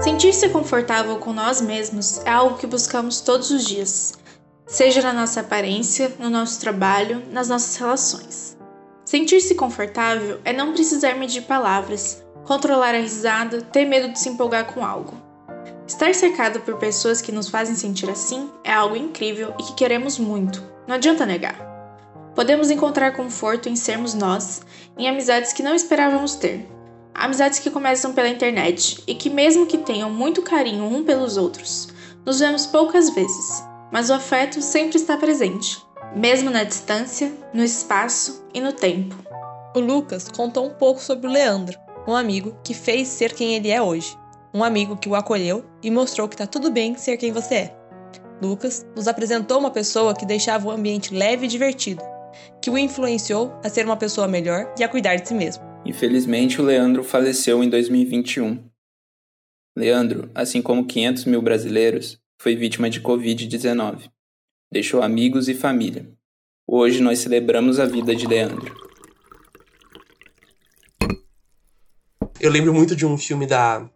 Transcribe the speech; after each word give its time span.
Sentir-se 0.00 0.48
confortável 0.48 1.18
com 1.18 1.30
nós 1.30 1.60
mesmos 1.60 2.24
é 2.24 2.30
algo 2.30 2.56
que 2.56 2.66
buscamos 2.66 3.20
todos 3.20 3.50
os 3.50 3.66
dias, 3.66 4.14
seja 4.66 5.02
na 5.02 5.12
nossa 5.12 5.40
aparência, 5.40 6.16
no 6.18 6.30
nosso 6.30 6.58
trabalho, 6.58 7.22
nas 7.30 7.50
nossas 7.50 7.76
relações. 7.76 8.56
Sentir-se 9.04 9.54
confortável 9.54 10.40
é 10.42 10.54
não 10.54 10.72
precisar 10.72 11.16
medir 11.16 11.42
palavras, 11.42 12.24
controlar 12.46 12.94
a 12.94 12.98
risada, 12.98 13.60
ter 13.60 13.84
medo 13.84 14.10
de 14.10 14.18
se 14.18 14.30
empolgar 14.30 14.72
com 14.72 14.86
algo. 14.86 15.14
Estar 15.86 16.14
cercado 16.14 16.60
por 16.60 16.78
pessoas 16.78 17.20
que 17.20 17.30
nos 17.30 17.50
fazem 17.50 17.74
sentir 17.74 18.08
assim 18.08 18.48
é 18.64 18.72
algo 18.72 18.96
incrível 18.96 19.52
e 19.60 19.64
que 19.64 19.74
queremos 19.74 20.18
muito, 20.18 20.62
não 20.88 20.94
adianta 20.94 21.26
negar. 21.26 21.68
Podemos 22.34 22.70
encontrar 22.70 23.12
conforto 23.12 23.68
em 23.68 23.76
sermos 23.76 24.14
nós, 24.14 24.62
em 24.96 25.06
amizades 25.06 25.52
que 25.52 25.62
não 25.62 25.74
esperávamos 25.74 26.36
ter. 26.36 26.66
Amizades 27.20 27.58
que 27.58 27.68
começam 27.68 28.14
pela 28.14 28.30
internet 28.30 29.04
e 29.06 29.14
que, 29.14 29.28
mesmo 29.28 29.66
que 29.66 29.76
tenham 29.76 30.10
muito 30.10 30.40
carinho 30.40 30.84
um 30.84 31.04
pelos 31.04 31.36
outros, 31.36 31.88
nos 32.24 32.40
vemos 32.40 32.64
poucas 32.64 33.10
vezes, 33.10 33.62
mas 33.92 34.08
o 34.08 34.14
afeto 34.14 34.62
sempre 34.62 34.96
está 34.96 35.18
presente, 35.18 35.76
mesmo 36.16 36.48
na 36.48 36.64
distância, 36.64 37.30
no 37.52 37.62
espaço 37.62 38.42
e 38.54 38.60
no 38.62 38.72
tempo. 38.72 39.14
O 39.76 39.80
Lucas 39.80 40.30
contou 40.34 40.64
um 40.64 40.70
pouco 40.70 40.98
sobre 40.98 41.26
o 41.26 41.30
Leandro, 41.30 41.78
um 42.08 42.16
amigo 42.16 42.56
que 42.64 42.72
fez 42.72 43.08
ser 43.08 43.34
quem 43.34 43.54
ele 43.54 43.68
é 43.68 43.82
hoje. 43.82 44.16
Um 44.54 44.64
amigo 44.64 44.96
que 44.96 45.08
o 45.08 45.14
acolheu 45.14 45.62
e 45.82 45.90
mostrou 45.90 46.26
que 46.26 46.38
tá 46.38 46.46
tudo 46.46 46.70
bem 46.70 46.96
ser 46.96 47.18
quem 47.18 47.32
você 47.32 47.54
é. 47.54 47.76
Lucas 48.40 48.86
nos 48.96 49.06
apresentou 49.06 49.58
uma 49.58 49.70
pessoa 49.70 50.14
que 50.14 50.24
deixava 50.24 50.68
o 50.68 50.70
ambiente 50.70 51.14
leve 51.14 51.44
e 51.44 51.48
divertido, 51.50 52.02
que 52.62 52.70
o 52.70 52.78
influenciou 52.78 53.52
a 53.62 53.68
ser 53.68 53.84
uma 53.84 53.98
pessoa 53.98 54.26
melhor 54.26 54.72
e 54.78 54.82
a 54.82 54.88
cuidar 54.88 55.16
de 55.16 55.28
si 55.28 55.34
mesmo. 55.34 55.69
Infelizmente, 55.90 56.60
o 56.60 56.64
Leandro 56.64 57.02
faleceu 57.02 57.64
em 57.64 57.68
2021. 57.68 58.64
Leandro, 59.76 60.30
assim 60.32 60.62
como 60.62 60.86
500 60.86 61.24
mil 61.24 61.42
brasileiros, 61.42 62.16
foi 62.40 62.54
vítima 62.54 62.88
de 62.88 63.00
Covid-19. 63.00 64.08
Deixou 64.72 65.02
amigos 65.02 65.48
e 65.48 65.54
família. 65.54 66.08
Hoje 66.64 67.02
nós 67.02 67.18
celebramos 67.18 67.80
a 67.80 67.86
vida 67.86 68.14
de 68.14 68.24
Leandro. 68.24 68.72
Eu 72.38 72.52
lembro 72.52 72.72
muito 72.72 72.94
de 72.94 73.04
um 73.04 73.18
filme 73.18 73.44
da 73.44 73.90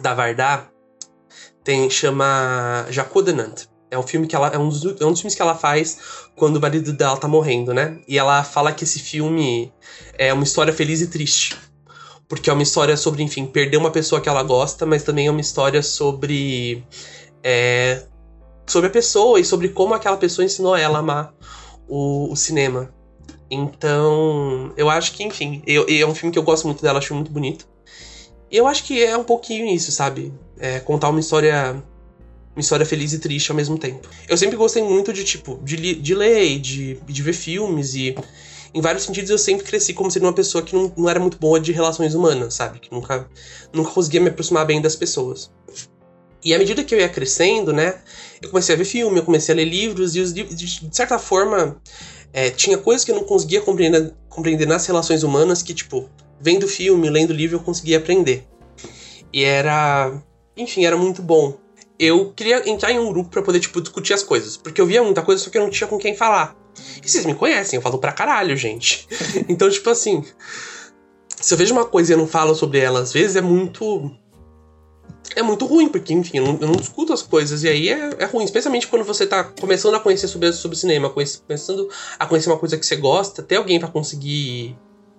da 0.00 0.14
Vardar, 0.14 0.72
tem 1.64 1.90
chama 1.90 2.86
Jacodenant. 2.90 3.66
É 3.92 3.98
um 3.98 4.02
filme 4.02 4.26
que 4.26 4.34
ela 4.34 4.48
é 4.48 4.56
um, 4.56 4.70
dos, 4.70 4.82
é 4.82 5.04
um 5.04 5.10
dos 5.10 5.20
filmes 5.20 5.34
que 5.34 5.42
ela 5.42 5.54
faz 5.54 5.98
quando 6.34 6.56
o 6.56 6.60
marido 6.60 6.94
dela 6.94 7.14
tá 7.14 7.28
morrendo, 7.28 7.74
né? 7.74 8.00
E 8.08 8.18
ela 8.18 8.42
fala 8.42 8.72
que 8.72 8.84
esse 8.84 8.98
filme 8.98 9.70
é 10.14 10.32
uma 10.32 10.44
história 10.44 10.72
feliz 10.72 11.02
e 11.02 11.08
triste. 11.08 11.58
Porque 12.26 12.48
é 12.48 12.52
uma 12.54 12.62
história 12.62 12.96
sobre, 12.96 13.22
enfim, 13.22 13.44
perder 13.44 13.76
uma 13.76 13.90
pessoa 13.90 14.18
que 14.18 14.30
ela 14.30 14.42
gosta, 14.42 14.86
mas 14.86 15.02
também 15.02 15.26
é 15.26 15.30
uma 15.30 15.42
história 15.42 15.82
sobre. 15.82 16.82
É, 17.44 18.04
sobre 18.66 18.88
a 18.88 18.90
pessoa 18.90 19.38
e 19.38 19.44
sobre 19.44 19.68
como 19.68 19.92
aquela 19.92 20.16
pessoa 20.16 20.42
ensinou 20.42 20.74
ela 20.74 20.96
a 20.96 21.00
amar 21.00 21.34
o, 21.86 22.32
o 22.32 22.36
cinema. 22.36 22.94
Então, 23.50 24.72
eu 24.74 24.88
acho 24.88 25.12
que, 25.12 25.22
enfim, 25.22 25.62
eu, 25.66 25.84
é 25.86 26.06
um 26.06 26.14
filme 26.14 26.32
que 26.32 26.38
eu 26.38 26.42
gosto 26.42 26.66
muito 26.66 26.80
dela, 26.80 26.98
acho 26.98 27.14
muito 27.14 27.30
bonito. 27.30 27.68
E 28.50 28.56
eu 28.56 28.66
acho 28.66 28.84
que 28.84 29.04
é 29.04 29.14
um 29.18 29.24
pouquinho 29.24 29.66
isso, 29.66 29.92
sabe? 29.92 30.32
É, 30.58 30.80
contar 30.80 31.10
uma 31.10 31.20
história 31.20 31.84
uma 32.54 32.60
história 32.60 32.84
feliz 32.84 33.12
e 33.12 33.18
triste 33.18 33.50
ao 33.50 33.56
mesmo 33.56 33.78
tempo. 33.78 34.08
Eu 34.28 34.36
sempre 34.36 34.56
gostei 34.56 34.82
muito 34.82 35.12
de, 35.12 35.24
tipo, 35.24 35.58
de, 35.62 35.94
de 35.94 36.14
ler, 36.14 36.58
de, 36.58 36.94
de 36.94 37.22
ver 37.22 37.32
filmes 37.32 37.94
e. 37.94 38.14
Em 38.74 38.80
vários 38.80 39.04
sentidos, 39.04 39.28
eu 39.28 39.36
sempre 39.36 39.66
cresci 39.66 39.92
como 39.92 40.10
sendo 40.10 40.22
uma 40.22 40.32
pessoa 40.32 40.64
que 40.64 40.74
não, 40.74 40.90
não 40.96 41.08
era 41.08 41.20
muito 41.20 41.38
boa 41.38 41.60
de 41.60 41.72
relações 41.72 42.14
humanas, 42.14 42.54
sabe? 42.54 42.78
Que 42.78 42.90
nunca, 42.90 43.28
nunca 43.70 43.90
conseguia 43.90 44.18
me 44.18 44.30
aproximar 44.30 44.64
bem 44.64 44.80
das 44.80 44.96
pessoas. 44.96 45.50
E 46.42 46.54
à 46.54 46.58
medida 46.58 46.82
que 46.82 46.94
eu 46.94 46.98
ia 46.98 47.08
crescendo, 47.08 47.70
né? 47.70 48.00
Eu 48.40 48.48
comecei 48.48 48.74
a 48.74 48.78
ver 48.78 48.86
filme, 48.86 49.18
eu 49.18 49.24
comecei 49.24 49.54
a 49.54 49.56
ler 49.56 49.66
livros, 49.66 50.16
e 50.16 50.20
os 50.20 50.32
de 50.32 50.88
certa 50.90 51.18
forma, 51.18 51.80
é, 52.32 52.48
tinha 52.48 52.78
coisas 52.78 53.04
que 53.04 53.10
eu 53.10 53.14
não 53.14 53.24
conseguia 53.24 53.60
compreender, 53.60 54.14
compreender 54.30 54.66
nas 54.66 54.86
relações 54.86 55.22
humanas 55.22 55.62
que, 55.62 55.74
tipo, 55.74 56.08
vendo 56.40 56.66
filme, 56.66 57.10
lendo 57.10 57.34
livro, 57.34 57.56
eu 57.56 57.60
conseguia 57.60 57.98
aprender. 57.98 58.46
E 59.30 59.44
era. 59.44 60.18
Enfim, 60.56 60.86
era 60.86 60.96
muito 60.96 61.20
bom 61.20 61.58
eu 62.04 62.32
queria 62.34 62.68
entrar 62.68 62.92
em 62.92 62.98
um 62.98 63.12
grupo 63.12 63.30
para 63.30 63.42
poder, 63.42 63.60
tipo, 63.60 63.80
discutir 63.80 64.12
as 64.12 64.22
coisas. 64.22 64.56
Porque 64.56 64.80
eu 64.80 64.86
via 64.86 65.02
muita 65.02 65.22
coisa, 65.22 65.42
só 65.42 65.50
que 65.50 65.58
eu 65.58 65.62
não 65.62 65.70
tinha 65.70 65.86
com 65.86 65.98
quem 65.98 66.16
falar. 66.16 66.56
E 67.02 67.08
vocês 67.08 67.26
me 67.26 67.34
conhecem, 67.34 67.76
eu 67.76 67.82
falo 67.82 67.98
pra 67.98 68.12
caralho, 68.12 68.56
gente. 68.56 69.06
então, 69.48 69.68
tipo 69.70 69.88
assim. 69.90 70.24
Se 71.28 71.52
eu 71.54 71.58
vejo 71.58 71.72
uma 71.72 71.84
coisa 71.84 72.12
e 72.12 72.14
eu 72.14 72.18
não 72.18 72.26
falo 72.26 72.54
sobre 72.54 72.78
ela, 72.78 73.00
às 73.00 73.12
vezes 73.12 73.36
é 73.36 73.40
muito. 73.40 74.10
É 75.34 75.42
muito 75.42 75.64
ruim, 75.64 75.88
porque, 75.88 76.12
enfim, 76.12 76.38
eu 76.38 76.44
não, 76.44 76.58
eu 76.60 76.68
não 76.68 76.76
discuto 76.76 77.12
as 77.12 77.22
coisas, 77.22 77.64
e 77.64 77.68
aí 77.68 77.88
é, 77.88 78.10
é, 78.18 78.24
ruim, 78.26 78.44
especialmente 78.44 78.86
quando 78.86 79.02
você 79.02 79.26
tá 79.26 79.42
começando 79.42 79.94
a 79.94 80.00
conhecer 80.00 80.28
sobre, 80.28 80.52
sobre 80.52 80.76
cinema, 80.76 81.08
começando 81.08 81.88
a 82.18 82.26
conhecer 82.26 82.50
uma 82.50 82.58
coisa 82.58 82.76
que 82.76 82.84
você 82.84 82.96
gosta, 82.96 83.42
ter 83.42 83.56
alguém 83.56 83.80
para 83.80 83.88
conseguir 83.88 84.76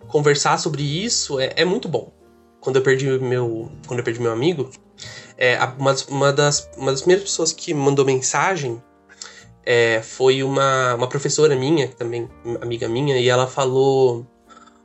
conversar 0.07 0.59
sobre 0.59 0.83
isso 0.83 1.39
é, 1.39 1.53
é 1.55 1.65
muito 1.65 1.89
bom. 1.89 2.11
Quando 2.59 2.77
eu 2.77 2.81
perdi 2.81 3.07
meu. 3.19 3.69
Quando 3.87 3.99
eu 3.99 4.05
perdi 4.05 4.21
meu 4.21 4.31
amigo, 4.31 4.69
é, 5.43 5.59
uma, 5.77 5.93
uma, 6.07 6.31
das, 6.31 6.69
uma 6.77 6.89
das 6.89 7.01
primeiras 7.01 7.29
pessoas 7.29 7.51
que 7.51 7.73
mandou 7.73 8.05
mensagem 8.05 8.81
é, 9.65 10.01
foi 10.01 10.41
uma, 10.41 10.95
uma 10.95 11.07
professora 11.09 11.53
minha, 11.53 11.89
também 11.89 12.29
amiga 12.61 12.87
minha, 12.87 13.17
e 13.17 13.27
ela 13.27 13.45
falou 13.45 14.25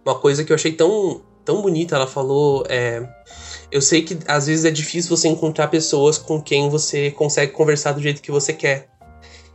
uma 0.04 0.18
coisa 0.18 0.42
que 0.42 0.50
eu 0.50 0.56
achei 0.56 0.72
tão, 0.72 1.22
tão 1.44 1.62
bonita. 1.62 1.94
Ela 1.94 2.08
falou: 2.08 2.64
é, 2.68 3.08
Eu 3.70 3.80
sei 3.80 4.02
que 4.02 4.18
às 4.26 4.48
vezes 4.48 4.64
é 4.64 4.70
difícil 4.72 5.16
você 5.16 5.28
encontrar 5.28 5.68
pessoas 5.68 6.18
com 6.18 6.42
quem 6.42 6.68
você 6.68 7.12
consegue 7.12 7.52
conversar 7.52 7.92
do 7.92 8.02
jeito 8.02 8.20
que 8.20 8.32
você 8.32 8.52
quer. 8.52 8.88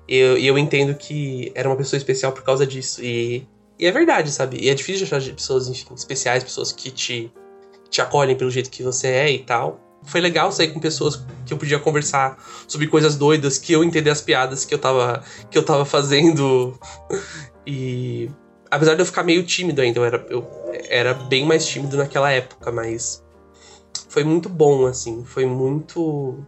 E 0.08 0.16
eu, 0.16 0.38
eu 0.38 0.58
entendo 0.58 0.96
que 0.96 1.52
era 1.54 1.68
uma 1.68 1.76
pessoa 1.76 1.98
especial 1.98 2.32
por 2.32 2.44
causa 2.44 2.66
disso. 2.66 3.04
E, 3.04 3.46
e 3.78 3.86
é 3.86 3.92
verdade, 3.92 4.32
sabe? 4.32 4.58
E 4.58 4.70
é 4.70 4.74
difícil 4.74 5.06
achar 5.06 5.22
pessoas 5.34 5.68
enfim, 5.68 5.94
especiais, 5.94 6.46
pessoas 6.46 6.72
que 6.72 6.90
te, 6.90 7.30
te 7.90 8.00
acolhem 8.00 8.38
pelo 8.38 8.50
jeito 8.50 8.70
que 8.70 8.84
você 8.84 9.08
é 9.08 9.32
e 9.32 9.40
tal 9.40 9.84
foi 10.06 10.22
legal 10.22 10.52
sair 10.52 10.72
com 10.72 10.80
pessoas 10.80 11.24
que 11.46 11.54
eu 11.54 11.58
podia 11.58 11.80
conversar 11.80 12.38
sobre 12.68 12.88
coisas 12.88 13.16
doidas, 13.16 13.58
que 13.58 13.74
eu 13.74 13.84
entender 13.84 14.10
as 14.10 14.22
piadas 14.22 14.66
que 14.66 14.74
eu 14.74 14.80
tava, 14.80 15.24
que 15.50 15.58
eu 15.58 15.64
tava 15.64 15.86
fazendo. 15.86 16.78
E 17.66 18.30
apesar 18.70 18.94
de 18.94 19.02
eu 19.02 19.06
ficar 19.06 19.24
meio 19.24 19.42
tímido 19.42 19.82
ainda, 19.82 19.98
eu 19.98 20.04
era, 20.04 20.26
eu 20.30 20.46
era 20.90 21.14
bem 21.14 21.46
mais 21.46 21.66
tímido 21.66 21.96
naquela 21.96 22.30
época, 22.30 22.74
mas 22.74 23.24
foi 24.10 24.26
muito 24.26 24.50
bom, 24.50 24.86
assim, 24.86 25.24
foi 25.24 25.46
muito 25.46 26.46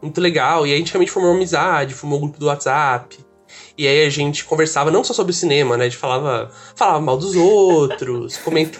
muito 0.00 0.20
legal. 0.20 0.66
E 0.66 0.72
a 0.72 0.76
gente 0.76 0.92
realmente 0.92 1.10
formou 1.10 1.30
uma 1.30 1.36
amizade, 1.36 1.94
formou 1.94 2.18
um 2.18 2.22
grupo 2.22 2.38
do 2.38 2.46
WhatsApp. 2.46 3.18
E 3.78 3.86
aí 3.86 4.06
a 4.06 4.10
gente 4.10 4.44
conversava 4.44 4.90
não 4.90 5.04
só 5.04 5.12
sobre 5.12 5.32
cinema, 5.32 5.76
né? 5.76 5.84
A 5.84 5.88
gente 5.88 5.98
falava, 5.98 6.50
falava 6.74 7.00
mal 7.00 7.16
dos 7.16 7.34
outros, 7.36 8.36
comenta... 8.42 8.78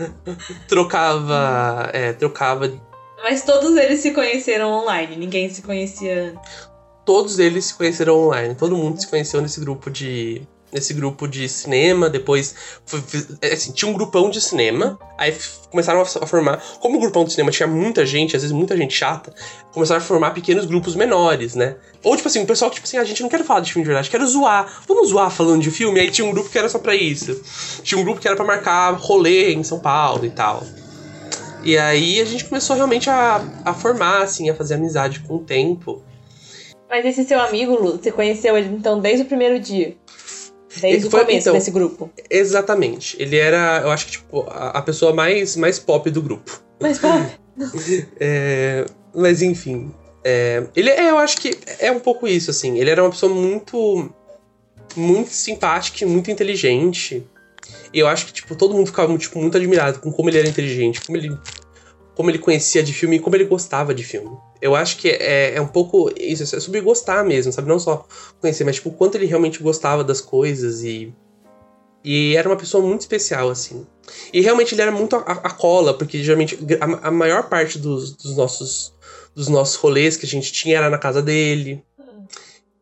trocava, 0.68 1.90
é, 1.92 2.12
trocava 2.12 2.72
mas 3.24 3.42
todos 3.42 3.74
eles 3.74 4.00
se 4.00 4.10
conheceram 4.10 4.70
online, 4.70 5.16
ninguém 5.16 5.48
se 5.48 5.62
conhecia. 5.62 6.34
Todos 7.06 7.38
eles 7.38 7.64
se 7.64 7.74
conheceram 7.74 8.18
online, 8.18 8.54
todo 8.54 8.76
mundo 8.76 9.00
se 9.00 9.08
conheceu 9.08 9.40
nesse 9.40 9.58
grupo 9.60 9.90
de. 9.90 10.42
Nesse 10.70 10.92
grupo 10.92 11.28
de 11.28 11.48
cinema, 11.48 12.10
depois 12.10 12.52
foi, 12.84 13.00
é, 13.40 13.52
assim, 13.52 13.70
tinha 13.70 13.88
um 13.88 13.94
grupão 13.94 14.28
de 14.28 14.40
cinema, 14.40 14.98
aí 15.16 15.32
começaram 15.70 16.00
a 16.00 16.04
formar. 16.04 16.60
Como 16.80 16.96
o 16.96 17.00
grupão 17.00 17.24
de 17.24 17.30
cinema 17.30 17.52
tinha 17.52 17.68
muita 17.68 18.04
gente, 18.04 18.34
às 18.34 18.42
vezes 18.42 18.54
muita 18.54 18.76
gente 18.76 18.92
chata, 18.92 19.32
começaram 19.72 20.02
a 20.02 20.04
formar 20.04 20.32
pequenos 20.32 20.66
grupos 20.66 20.96
menores, 20.96 21.54
né? 21.54 21.76
Ou 22.02 22.16
tipo 22.16 22.26
assim, 22.26 22.42
o 22.42 22.46
pessoal 22.46 22.72
que, 22.72 22.74
tipo 22.74 22.88
assim, 22.88 22.98
a 22.98 23.04
gente 23.04 23.22
não 23.22 23.28
quer 23.28 23.44
falar 23.44 23.60
de 23.60 23.72
filme 23.72 23.84
de 23.84 23.86
verdade, 23.86 24.10
quero 24.10 24.26
zoar. 24.26 24.82
Vamos 24.88 25.10
zoar 25.10 25.30
falando 25.30 25.62
de 25.62 25.70
filme? 25.70 26.00
Aí 26.00 26.10
tinha 26.10 26.26
um 26.26 26.32
grupo 26.32 26.50
que 26.50 26.58
era 26.58 26.68
só 26.68 26.80
pra 26.80 26.96
isso. 26.96 27.40
Tinha 27.84 28.00
um 28.00 28.02
grupo 28.02 28.20
que 28.20 28.26
era 28.26 28.36
para 28.36 28.44
marcar 28.44 28.94
rolê 28.94 29.52
em 29.52 29.62
São 29.62 29.78
Paulo 29.78 30.26
e 30.26 30.30
tal. 30.30 30.64
E 31.64 31.78
aí 31.78 32.20
a 32.20 32.24
gente 32.24 32.44
começou 32.44 32.76
realmente 32.76 33.08
a, 33.08 33.42
a 33.64 33.72
formar, 33.72 34.22
assim, 34.22 34.50
a 34.50 34.54
fazer 34.54 34.74
amizade 34.74 35.20
com 35.20 35.36
o 35.36 35.38
tempo. 35.38 36.02
Mas 36.88 37.06
esse 37.06 37.24
seu 37.24 37.40
amigo, 37.40 37.72
Lu, 37.74 37.92
você 37.92 38.12
conheceu 38.12 38.56
ele 38.56 38.68
então 38.68 39.00
desde 39.00 39.22
o 39.22 39.24
primeiro 39.26 39.58
dia? 39.58 39.96
Desde 40.80 41.06
o 41.06 41.10
começo 41.10 41.32
então, 41.32 41.54
desse 41.54 41.70
grupo? 41.70 42.10
Exatamente. 42.28 43.16
Ele 43.20 43.36
era, 43.36 43.80
eu 43.82 43.90
acho 43.90 44.06
que, 44.06 44.12
tipo, 44.12 44.44
a, 44.48 44.70
a 44.70 44.82
pessoa 44.82 45.12
mais, 45.12 45.56
mais 45.56 45.78
pop 45.78 46.10
do 46.10 46.20
grupo. 46.20 46.60
Mais 46.80 46.98
pop? 46.98 47.24
é, 48.20 48.84
mas 49.14 49.40
enfim. 49.40 49.92
É, 50.22 50.64
ele 50.74 50.90
é, 50.90 51.10
eu 51.10 51.18
acho 51.18 51.36
que 51.36 51.56
é 51.78 51.90
um 51.90 52.00
pouco 52.00 52.26
isso, 52.26 52.50
assim. 52.50 52.78
Ele 52.78 52.90
era 52.90 53.02
uma 53.02 53.10
pessoa 53.10 53.32
muito. 53.32 54.10
Muito 54.96 55.30
simpática 55.30 56.04
e 56.04 56.06
muito 56.06 56.30
inteligente. 56.30 57.26
E 57.92 57.98
eu 57.98 58.06
acho 58.06 58.26
que, 58.26 58.32
tipo, 58.32 58.54
todo 58.54 58.74
mundo 58.74 58.86
ficava, 58.86 59.16
tipo, 59.16 59.38
muito 59.38 59.56
admirado 59.56 60.00
com 60.00 60.12
como 60.12 60.28
ele 60.28 60.38
era 60.38 60.48
inteligente, 60.48 61.00
como 61.00 61.16
ele, 61.16 61.36
como 62.14 62.30
ele 62.30 62.38
conhecia 62.38 62.82
de 62.82 62.92
filme 62.92 63.16
e 63.16 63.18
como 63.18 63.36
ele 63.36 63.44
gostava 63.44 63.94
de 63.94 64.04
filme. 64.04 64.36
Eu 64.60 64.74
acho 64.74 64.96
que 64.98 65.08
é, 65.08 65.54
é 65.56 65.60
um 65.60 65.66
pouco 65.66 66.10
isso, 66.18 66.42
é 66.42 66.60
sobre 66.60 66.80
gostar 66.80 67.24
mesmo, 67.24 67.52
sabe? 67.52 67.68
Não 67.68 67.78
só 67.78 68.06
conhecer, 68.40 68.64
mas, 68.64 68.76
tipo, 68.76 68.90
o 68.90 68.92
quanto 68.92 69.16
ele 69.16 69.26
realmente 69.26 69.62
gostava 69.62 70.04
das 70.04 70.20
coisas 70.20 70.82
e. 70.82 71.12
E 72.06 72.36
era 72.36 72.48
uma 72.48 72.56
pessoa 72.56 72.86
muito 72.86 73.00
especial, 73.00 73.48
assim. 73.48 73.86
E 74.30 74.42
realmente 74.42 74.74
ele 74.74 74.82
era 74.82 74.92
muito 74.92 75.16
a, 75.16 75.20
a 75.20 75.50
cola, 75.50 75.94
porque 75.94 76.22
geralmente 76.22 76.58
a, 76.78 77.08
a 77.08 77.10
maior 77.10 77.48
parte 77.48 77.78
dos, 77.78 78.14
dos, 78.14 78.36
nossos, 78.36 78.92
dos 79.34 79.48
nossos 79.48 79.76
rolês 79.76 80.14
que 80.14 80.26
a 80.26 80.28
gente 80.28 80.52
tinha 80.52 80.76
era 80.76 80.90
na 80.90 80.98
casa 80.98 81.22
dele. 81.22 81.82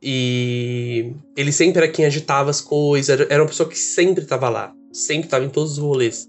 E 0.03 1.15
ele 1.37 1.53
sempre 1.53 1.85
era 1.85 1.93
quem 1.93 2.05
agitava 2.05 2.51
as 2.51 2.61
coisas, 2.61 3.09
era, 3.09 3.41
uma 3.41 3.47
pessoa 3.47 3.69
que 3.69 3.79
sempre 3.79 4.25
estava 4.25 4.49
lá, 4.49 4.75
sempre 4.93 5.29
estava 5.29 5.45
em 5.45 5.49
todos 5.49 5.73
os 5.73 5.79
rolês. 5.79 6.27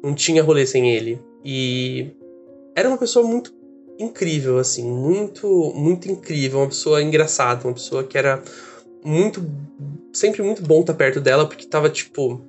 Não 0.00 0.14
tinha 0.14 0.40
rolê 0.40 0.64
sem 0.64 0.88
ele. 0.92 1.20
E 1.44 2.12
era 2.76 2.88
uma 2.90 2.98
pessoa 2.98 3.26
muito 3.26 3.54
incrível, 3.98 4.58
assim, 4.58 4.84
muito, 4.84 5.72
muito 5.74 6.10
incrível, 6.10 6.58
uma 6.58 6.68
pessoa 6.68 7.02
engraçada, 7.02 7.66
uma 7.66 7.72
pessoa 7.72 8.04
que 8.04 8.18
era 8.18 8.42
muito, 9.02 9.42
sempre 10.12 10.42
muito 10.42 10.60
bom 10.62 10.82
estar 10.82 10.92
perto 10.92 11.18
dela, 11.18 11.48
porque 11.48 11.66
tava, 11.66 11.88
tipo, 11.88 12.42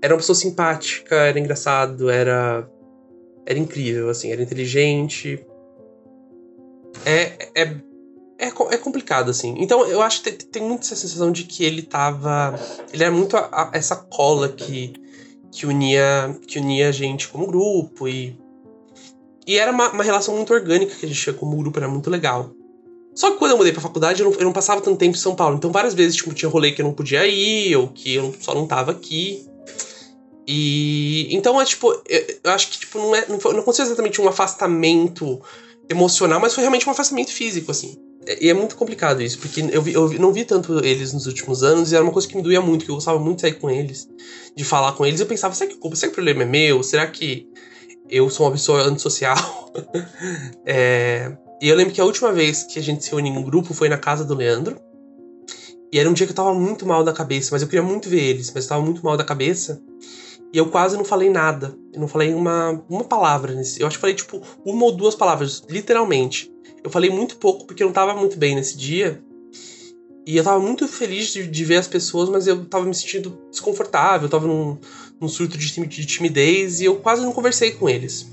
era 0.00 0.14
uma 0.14 0.18
pessoa 0.18 0.34
simpática, 0.34 1.14
era 1.16 1.38
engraçado, 1.38 2.08
era, 2.08 2.66
era 3.44 3.58
incrível, 3.58 4.08
assim, 4.08 4.32
era 4.32 4.42
inteligente. 4.42 5.44
É, 7.04 7.50
é, 7.54 7.76
é, 8.38 8.46
é 8.48 8.78
complicado, 8.78 9.30
assim. 9.30 9.54
Então, 9.58 9.86
eu 9.86 10.00
acho 10.00 10.22
que 10.22 10.32
tem, 10.32 10.48
tem 10.48 10.62
muito 10.62 10.80
essa 10.80 10.96
sensação 10.96 11.30
de 11.30 11.44
que 11.44 11.62
ele 11.62 11.82
tava, 11.82 12.58
ele 12.90 13.04
era 13.04 13.12
muito 13.12 13.36
a, 13.36 13.48
a, 13.50 13.70
essa 13.74 13.96
cola 13.96 14.48
que, 14.48 14.94
que 15.52 15.66
unia, 15.66 16.34
que 16.46 16.58
unia 16.58 16.88
a 16.88 16.92
gente 16.92 17.28
como 17.28 17.46
grupo 17.46 18.08
e 18.08 18.45
e 19.46 19.58
era 19.58 19.70
uma, 19.70 19.90
uma 19.90 20.02
relação 20.02 20.34
muito 20.34 20.52
orgânica 20.52 20.94
que 20.94 21.06
a 21.06 21.08
gente 21.08 21.20
tinha 21.20 21.34
como 21.34 21.56
grupo, 21.56 21.78
era 21.78 21.88
muito 21.88 22.10
legal. 22.10 22.50
Só 23.14 23.30
que 23.30 23.38
quando 23.38 23.52
eu 23.52 23.56
mudei 23.56 23.72
pra 23.72 23.80
faculdade, 23.80 24.20
eu 24.20 24.30
não, 24.30 24.38
eu 24.38 24.44
não, 24.44 24.52
passava 24.52 24.80
tanto 24.80 24.98
tempo 24.98 25.16
em 25.16 25.20
São 25.20 25.34
Paulo. 25.34 25.56
Então 25.56 25.72
várias 25.72 25.94
vezes, 25.94 26.16
tipo, 26.16 26.34
tinha 26.34 26.50
rolê 26.50 26.72
que 26.72 26.82
eu 26.82 26.84
não 26.84 26.92
podia 26.92 27.26
ir, 27.26 27.74
ou 27.76 27.88
que 27.88 28.14
eu 28.14 28.34
só 28.40 28.54
não 28.54 28.66
tava 28.66 28.90
aqui. 28.90 29.46
E. 30.46 31.28
Então 31.30 31.60
é 31.60 31.64
tipo. 31.64 31.90
Eu, 32.06 32.26
eu 32.44 32.50
acho 32.50 32.70
que, 32.70 32.78
tipo, 32.78 32.98
não, 32.98 33.14
é, 33.14 33.26
não, 33.26 33.40
foi, 33.40 33.54
não 33.54 33.60
aconteceu 33.60 33.86
exatamente 33.86 34.20
um 34.20 34.28
afastamento 34.28 35.40
emocional, 35.88 36.40
mas 36.40 36.52
foi 36.54 36.62
realmente 36.62 36.86
um 36.86 36.92
afastamento 36.92 37.32
físico, 37.32 37.70
assim. 37.70 37.96
E 38.40 38.50
é 38.50 38.54
muito 38.54 38.76
complicado 38.76 39.22
isso, 39.22 39.38
porque 39.38 39.60
eu, 39.72 39.80
vi, 39.80 39.94
eu 39.94 40.08
não 40.18 40.32
vi 40.32 40.44
tanto 40.44 40.84
eles 40.84 41.12
nos 41.12 41.26
últimos 41.26 41.62
anos, 41.62 41.92
e 41.92 41.94
era 41.94 42.02
uma 42.02 42.12
coisa 42.12 42.26
que 42.26 42.36
me 42.36 42.42
doía 42.42 42.60
muito, 42.60 42.84
que 42.84 42.90
eu 42.90 42.96
gostava 42.96 43.20
muito 43.20 43.36
de 43.36 43.42
sair 43.42 43.54
com 43.54 43.70
eles, 43.70 44.08
de 44.54 44.64
falar 44.64 44.92
com 44.92 45.06
eles. 45.06 45.20
Eu 45.20 45.26
pensava, 45.26 45.54
será 45.54 45.70
que, 45.70 45.76
será 45.96 46.08
que 46.08 46.08
o 46.08 46.10
problema 46.10 46.42
é 46.42 46.46
meu? 46.46 46.82
Será 46.82 47.06
que 47.06 47.48
eu 48.08 48.28
sou 48.30 48.46
uma 48.46 48.52
pessoa 48.52 48.82
antissocial. 48.82 49.72
é, 50.64 51.36
e 51.60 51.68
eu 51.68 51.76
lembro 51.76 51.92
que 51.92 52.00
a 52.00 52.04
última 52.04 52.32
vez 52.32 52.62
que 52.64 52.78
a 52.78 52.82
gente 52.82 53.04
se 53.04 53.10
reuniu 53.10 53.32
em 53.32 53.38
um 53.38 53.42
grupo 53.42 53.72
foi 53.72 53.88
na 53.88 53.98
casa 53.98 54.24
do 54.24 54.34
Leandro. 54.34 54.80
E 55.92 55.98
era 55.98 56.08
um 56.08 56.12
dia 56.12 56.26
que 56.26 56.32
eu 56.32 56.36
tava 56.36 56.52
muito 56.52 56.84
mal 56.84 57.04
da 57.04 57.12
cabeça, 57.12 57.50
mas 57.52 57.62
eu 57.62 57.68
queria 57.68 57.82
muito 57.82 58.08
ver 58.08 58.20
eles, 58.20 58.52
mas 58.52 58.64
eu 58.64 58.68
tava 58.68 58.82
muito 58.82 59.04
mal 59.04 59.16
da 59.16 59.24
cabeça. 59.24 59.80
E 60.52 60.58
eu 60.58 60.68
quase 60.70 60.96
não 60.96 61.04
falei 61.04 61.30
nada. 61.30 61.76
Eu 61.92 62.00
não 62.00 62.08
falei 62.08 62.34
uma, 62.34 62.82
uma 62.88 63.04
palavra 63.04 63.54
nesse. 63.54 63.80
Eu 63.80 63.86
acho 63.86 63.96
que 63.96 64.00
falei, 64.00 64.16
tipo, 64.16 64.42
uma 64.64 64.84
ou 64.84 64.92
duas 64.92 65.14
palavras, 65.14 65.62
literalmente. 65.68 66.52
Eu 66.82 66.90
falei 66.90 67.10
muito 67.10 67.36
pouco 67.36 67.66
porque 67.66 67.82
eu 67.82 67.86
não 67.86 67.94
tava 67.94 68.14
muito 68.14 68.36
bem 68.38 68.54
nesse 68.54 68.76
dia. 68.76 69.22
E 70.26 70.36
eu 70.36 70.42
tava 70.42 70.58
muito 70.58 70.88
feliz 70.88 71.32
de, 71.32 71.46
de 71.46 71.64
ver 71.64 71.76
as 71.76 71.86
pessoas, 71.86 72.28
mas 72.28 72.46
eu 72.46 72.64
tava 72.64 72.84
me 72.84 72.94
sentindo 72.94 73.38
desconfortável, 73.50 74.26
eu 74.26 74.30
tava 74.30 74.46
num, 74.46 74.76
num 75.20 75.28
surto 75.28 75.56
de, 75.56 75.86
de 75.86 76.06
timidez 76.06 76.80
e 76.80 76.84
eu 76.84 76.96
quase 76.96 77.22
não 77.22 77.32
conversei 77.32 77.72
com 77.72 77.88
eles. 77.88 78.26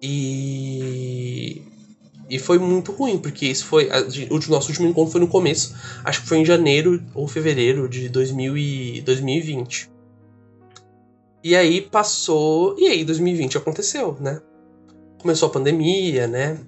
E. 0.00 1.62
E 2.28 2.38
foi 2.38 2.58
muito 2.58 2.92
ruim, 2.92 3.18
porque 3.18 3.46
isso 3.46 3.66
foi. 3.66 3.88
O 4.30 4.50
nosso 4.50 4.68
último 4.68 4.88
encontro 4.88 5.12
foi 5.12 5.20
no 5.20 5.28
começo. 5.28 5.76
Acho 6.02 6.22
que 6.22 6.28
foi 6.28 6.38
em 6.38 6.44
janeiro 6.44 7.02
ou 7.14 7.28
fevereiro 7.28 7.88
de 7.88 8.08
2000 8.08 8.56
e, 8.56 9.00
2020. 9.02 9.90
E 11.44 11.54
aí 11.54 11.82
passou. 11.82 12.74
E 12.78 12.86
aí 12.86 13.04
2020 13.04 13.58
aconteceu, 13.58 14.16
né? 14.18 14.40
Começou 15.18 15.48
a 15.48 15.52
pandemia, 15.52 16.26
né? 16.26 16.58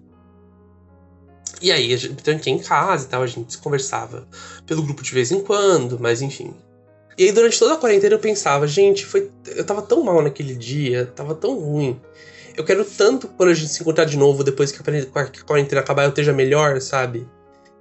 E 1.62 1.72
aí 1.72 1.94
a 1.94 1.96
gente 1.96 2.22
tranquei 2.22 2.52
em 2.52 2.58
casa 2.58 3.06
e 3.06 3.08
tal, 3.08 3.22
a 3.22 3.26
gente 3.26 3.56
conversava 3.58 4.28
pelo 4.66 4.82
grupo 4.82 5.02
de 5.02 5.12
vez 5.12 5.32
em 5.32 5.40
quando, 5.40 5.98
mas 5.98 6.20
enfim. 6.20 6.54
E 7.16 7.24
aí, 7.24 7.32
durante 7.32 7.58
toda 7.58 7.74
a 7.74 7.76
quarentena, 7.76 8.14
eu 8.14 8.18
pensava, 8.18 8.66
gente, 8.66 9.06
foi. 9.06 9.30
Eu 9.46 9.64
tava 9.64 9.82
tão 9.82 10.02
mal 10.02 10.22
naquele 10.22 10.54
dia, 10.54 11.06
tava 11.14 11.34
tão 11.34 11.58
ruim. 11.58 12.00
Eu 12.56 12.64
quero 12.64 12.84
tanto 12.84 13.28
quando 13.28 13.50
a 13.50 13.54
gente 13.54 13.70
se 13.70 13.82
encontrar 13.82 14.04
de 14.04 14.16
novo, 14.16 14.44
depois 14.44 14.70
que 14.70 14.80
a 14.80 15.44
quarentena 15.44 15.80
acabar, 15.80 16.04
eu 16.04 16.10
esteja 16.10 16.32
melhor, 16.32 16.80
sabe? 16.80 17.28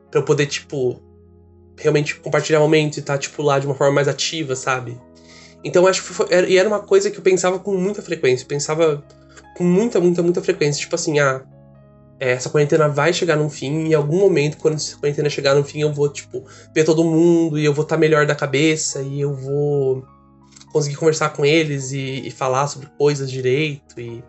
Pra 0.09 0.19
eu 0.19 0.25
poder, 0.25 0.47
tipo, 0.47 1.01
realmente 1.77 2.15
compartilhar 2.15 2.59
momentos 2.59 2.97
e 2.97 3.01
tá, 3.01 3.17
tipo, 3.17 3.41
lá 3.41 3.59
de 3.59 3.65
uma 3.65 3.75
forma 3.75 3.93
mais 3.93 4.07
ativa, 4.07 4.55
sabe? 4.55 4.99
Então 5.63 5.87
acho 5.87 6.03
que 6.03 6.09
foi, 6.09 6.27
e 6.47 6.57
era 6.57 6.67
uma 6.67 6.79
coisa 6.79 7.09
que 7.09 7.17
eu 7.17 7.23
pensava 7.23 7.59
com 7.59 7.75
muita 7.75 8.01
frequência. 8.01 8.45
Pensava 8.45 9.03
com 9.55 9.63
muita, 9.63 9.99
muita, 9.99 10.21
muita 10.21 10.41
frequência. 10.41 10.81
Tipo 10.81 10.95
assim, 10.95 11.19
ah, 11.19 11.43
essa 12.31 12.49
quarentena 12.49 12.87
vai 12.87 13.13
chegar 13.13 13.35
num 13.35 13.49
fim, 13.49 13.85
e 13.85 13.89
em 13.89 13.93
algum 13.93 14.19
momento, 14.19 14.57
quando 14.57 14.75
essa 14.75 14.97
quarentena 14.97 15.29
chegar 15.29 15.55
no 15.55 15.63
fim, 15.63 15.81
eu 15.81 15.91
vou, 15.91 16.09
tipo, 16.09 16.45
ver 16.73 16.83
todo 16.83 17.03
mundo, 17.03 17.57
e 17.57 17.65
eu 17.65 17.73
vou 17.73 17.83
estar 17.83 17.95
tá 17.95 17.99
melhor 17.99 18.25
da 18.25 18.35
cabeça, 18.35 19.01
e 19.01 19.19
eu 19.21 19.33
vou 19.33 20.05
conseguir 20.71 20.95
conversar 20.95 21.29
com 21.29 21.45
eles 21.45 21.91
e, 21.91 22.27
e 22.27 22.31
falar 22.31 22.67
sobre 22.67 22.87
coisas 22.97 23.29
direito, 23.29 23.99
e. 23.99 24.23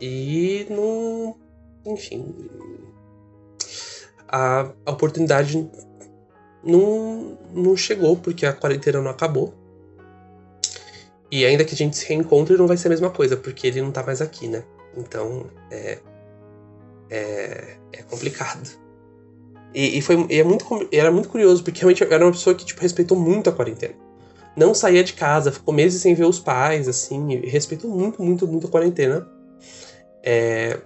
E 0.00 0.66
não. 0.70 1.36
Enfim. 1.84 2.34
A, 4.28 4.70
a 4.86 4.90
oportunidade 4.90 5.68
não, 6.64 7.38
não 7.52 7.76
chegou, 7.76 8.16
porque 8.16 8.46
a 8.46 8.52
quarentena 8.52 9.00
não 9.00 9.10
acabou. 9.10 9.54
E 11.30 11.44
ainda 11.44 11.64
que 11.64 11.74
a 11.74 11.76
gente 11.76 11.96
se 11.96 12.06
reencontre, 12.06 12.56
não 12.56 12.66
vai 12.66 12.76
ser 12.76 12.88
a 12.88 12.90
mesma 12.90 13.10
coisa, 13.10 13.36
porque 13.36 13.66
ele 13.66 13.80
não 13.80 13.92
tá 13.92 14.02
mais 14.02 14.20
aqui, 14.20 14.48
né? 14.48 14.64
Então, 14.96 15.46
é, 15.70 15.98
é, 17.10 17.76
é 17.92 18.02
complicado. 18.02 18.68
E, 19.74 19.98
e 19.98 20.02
foi, 20.02 20.26
e 20.28 20.40
é 20.40 20.44
muito, 20.44 20.64
era 20.92 21.10
muito 21.10 21.28
curioso, 21.28 21.62
porque 21.62 21.80
realmente 21.80 22.02
era 22.02 22.24
uma 22.24 22.32
pessoa 22.32 22.54
que 22.54 22.64
tipo, 22.64 22.80
respeitou 22.80 23.18
muito 23.18 23.48
a 23.48 23.52
quarentena. 23.52 23.94
Não 24.56 24.74
saía 24.74 25.04
de 25.04 25.12
casa, 25.12 25.52
ficou 25.52 25.72
meses 25.72 26.02
sem 26.02 26.14
ver 26.14 26.24
os 26.24 26.40
pais, 26.40 26.88
assim, 26.88 27.36
respeitou 27.46 27.90
muito, 27.90 28.22
muito, 28.22 28.46
muito 28.48 28.66
a 28.66 28.70
quarentena. 28.70 29.28
É, 30.22 30.80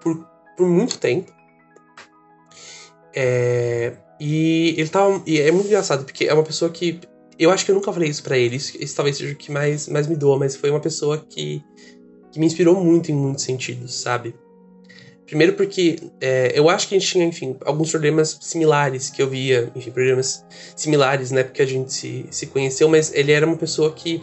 por, 0.00 0.26
por 0.56 0.66
muito 0.66 0.98
tempo. 0.98 1.32
É, 3.14 3.92
e 4.18 4.74
ele 4.76 4.88
tava. 4.88 5.22
E 5.26 5.40
é 5.40 5.50
muito 5.52 5.66
engraçado, 5.66 6.04
porque 6.04 6.24
é 6.24 6.34
uma 6.34 6.42
pessoa 6.42 6.70
que. 6.70 7.00
Eu 7.38 7.50
acho 7.50 7.64
que 7.64 7.70
eu 7.70 7.74
nunca 7.74 7.92
falei 7.92 8.08
isso 8.08 8.22
para 8.22 8.36
ele, 8.38 8.56
isso, 8.56 8.76
isso, 8.80 8.94
talvez 8.94 9.16
seja 9.16 9.32
o 9.32 9.36
que 9.36 9.50
mais, 9.50 9.88
mais 9.88 10.06
me 10.06 10.14
doa, 10.14 10.38
mas 10.38 10.54
foi 10.54 10.70
uma 10.70 10.78
pessoa 10.78 11.18
que, 11.18 11.64
que 12.30 12.38
me 12.38 12.46
inspirou 12.46 12.78
muito 12.78 13.10
em 13.10 13.14
muitos 13.14 13.42
sentidos, 13.42 14.00
sabe? 14.00 14.34
Primeiro 15.32 15.54
porque 15.54 15.96
é, 16.20 16.52
eu 16.54 16.68
acho 16.68 16.86
que 16.86 16.94
a 16.94 16.98
gente 16.98 17.10
tinha, 17.10 17.24
enfim, 17.24 17.56
alguns 17.64 17.90
problemas 17.90 18.36
similares 18.38 19.08
que 19.08 19.22
eu 19.22 19.30
via, 19.30 19.72
enfim, 19.74 19.90
problemas 19.90 20.44
similares, 20.76 21.30
né, 21.30 21.42
porque 21.42 21.62
a 21.62 21.66
gente 21.66 21.90
se, 21.90 22.26
se 22.30 22.48
conheceu, 22.48 22.86
mas 22.86 23.10
ele 23.14 23.32
era 23.32 23.46
uma 23.46 23.56
pessoa 23.56 23.90
que 23.92 24.22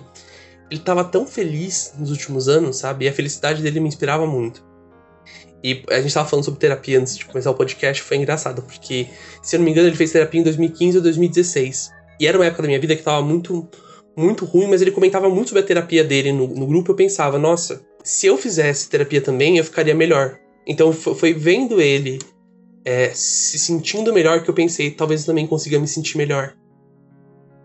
ele 0.69 0.79
estava 0.79 1.03
tão 1.03 1.25
feliz 1.25 1.95
nos 1.97 2.11
últimos 2.11 2.47
anos, 2.47 2.77
sabe? 2.77 3.05
E 3.05 3.09
a 3.09 3.11
felicidade 3.11 3.63
dele 3.63 3.79
me 3.79 3.87
inspirava 3.87 4.27
muito. 4.27 4.63
E 5.63 5.83
a 5.89 5.95
gente 5.95 6.09
estava 6.09 6.29
falando 6.29 6.45
sobre 6.45 6.59
terapia 6.59 6.99
antes 6.99 7.17
de 7.17 7.25
começar 7.25 7.49
o 7.49 7.55
podcast, 7.55 8.03
foi 8.03 8.17
engraçado, 8.17 8.61
porque, 8.61 9.07
se 9.41 9.55
eu 9.55 9.57
não 9.57 9.65
me 9.65 9.71
engano, 9.71 9.87
ele 9.87 9.97
fez 9.97 10.11
terapia 10.11 10.41
em 10.41 10.43
2015 10.43 10.97
ou 10.97 11.03
2016. 11.03 11.89
E 12.19 12.27
era 12.27 12.37
uma 12.37 12.45
época 12.45 12.61
da 12.61 12.67
minha 12.67 12.79
vida 12.79 12.93
que 12.93 13.01
estava 13.01 13.25
muito, 13.25 13.67
muito 14.15 14.45
ruim, 14.45 14.67
mas 14.67 14.79
ele 14.79 14.91
comentava 14.91 15.27
muito 15.27 15.47
sobre 15.47 15.63
a 15.63 15.65
terapia 15.65 16.03
dele 16.03 16.31
no, 16.31 16.47
no 16.49 16.67
grupo. 16.67 16.91
Eu 16.91 16.95
pensava, 16.95 17.39
nossa, 17.39 17.81
se 18.03 18.27
eu 18.27 18.37
fizesse 18.37 18.87
terapia 18.87 19.21
também, 19.21 19.57
eu 19.57 19.63
ficaria 19.63 19.95
melhor. 19.95 20.37
Então 20.65 20.93
foi 20.93 21.33
vendo 21.33 21.81
ele 21.81 22.19
é, 22.85 23.11
se 23.13 23.59
sentindo 23.59 24.13
melhor 24.13 24.43
que 24.43 24.49
eu 24.49 24.53
pensei, 24.53 24.91
talvez 24.91 25.21
eu 25.21 25.27
também 25.27 25.47
consiga 25.47 25.79
me 25.79 25.87
sentir 25.87 26.17
melhor. 26.17 26.55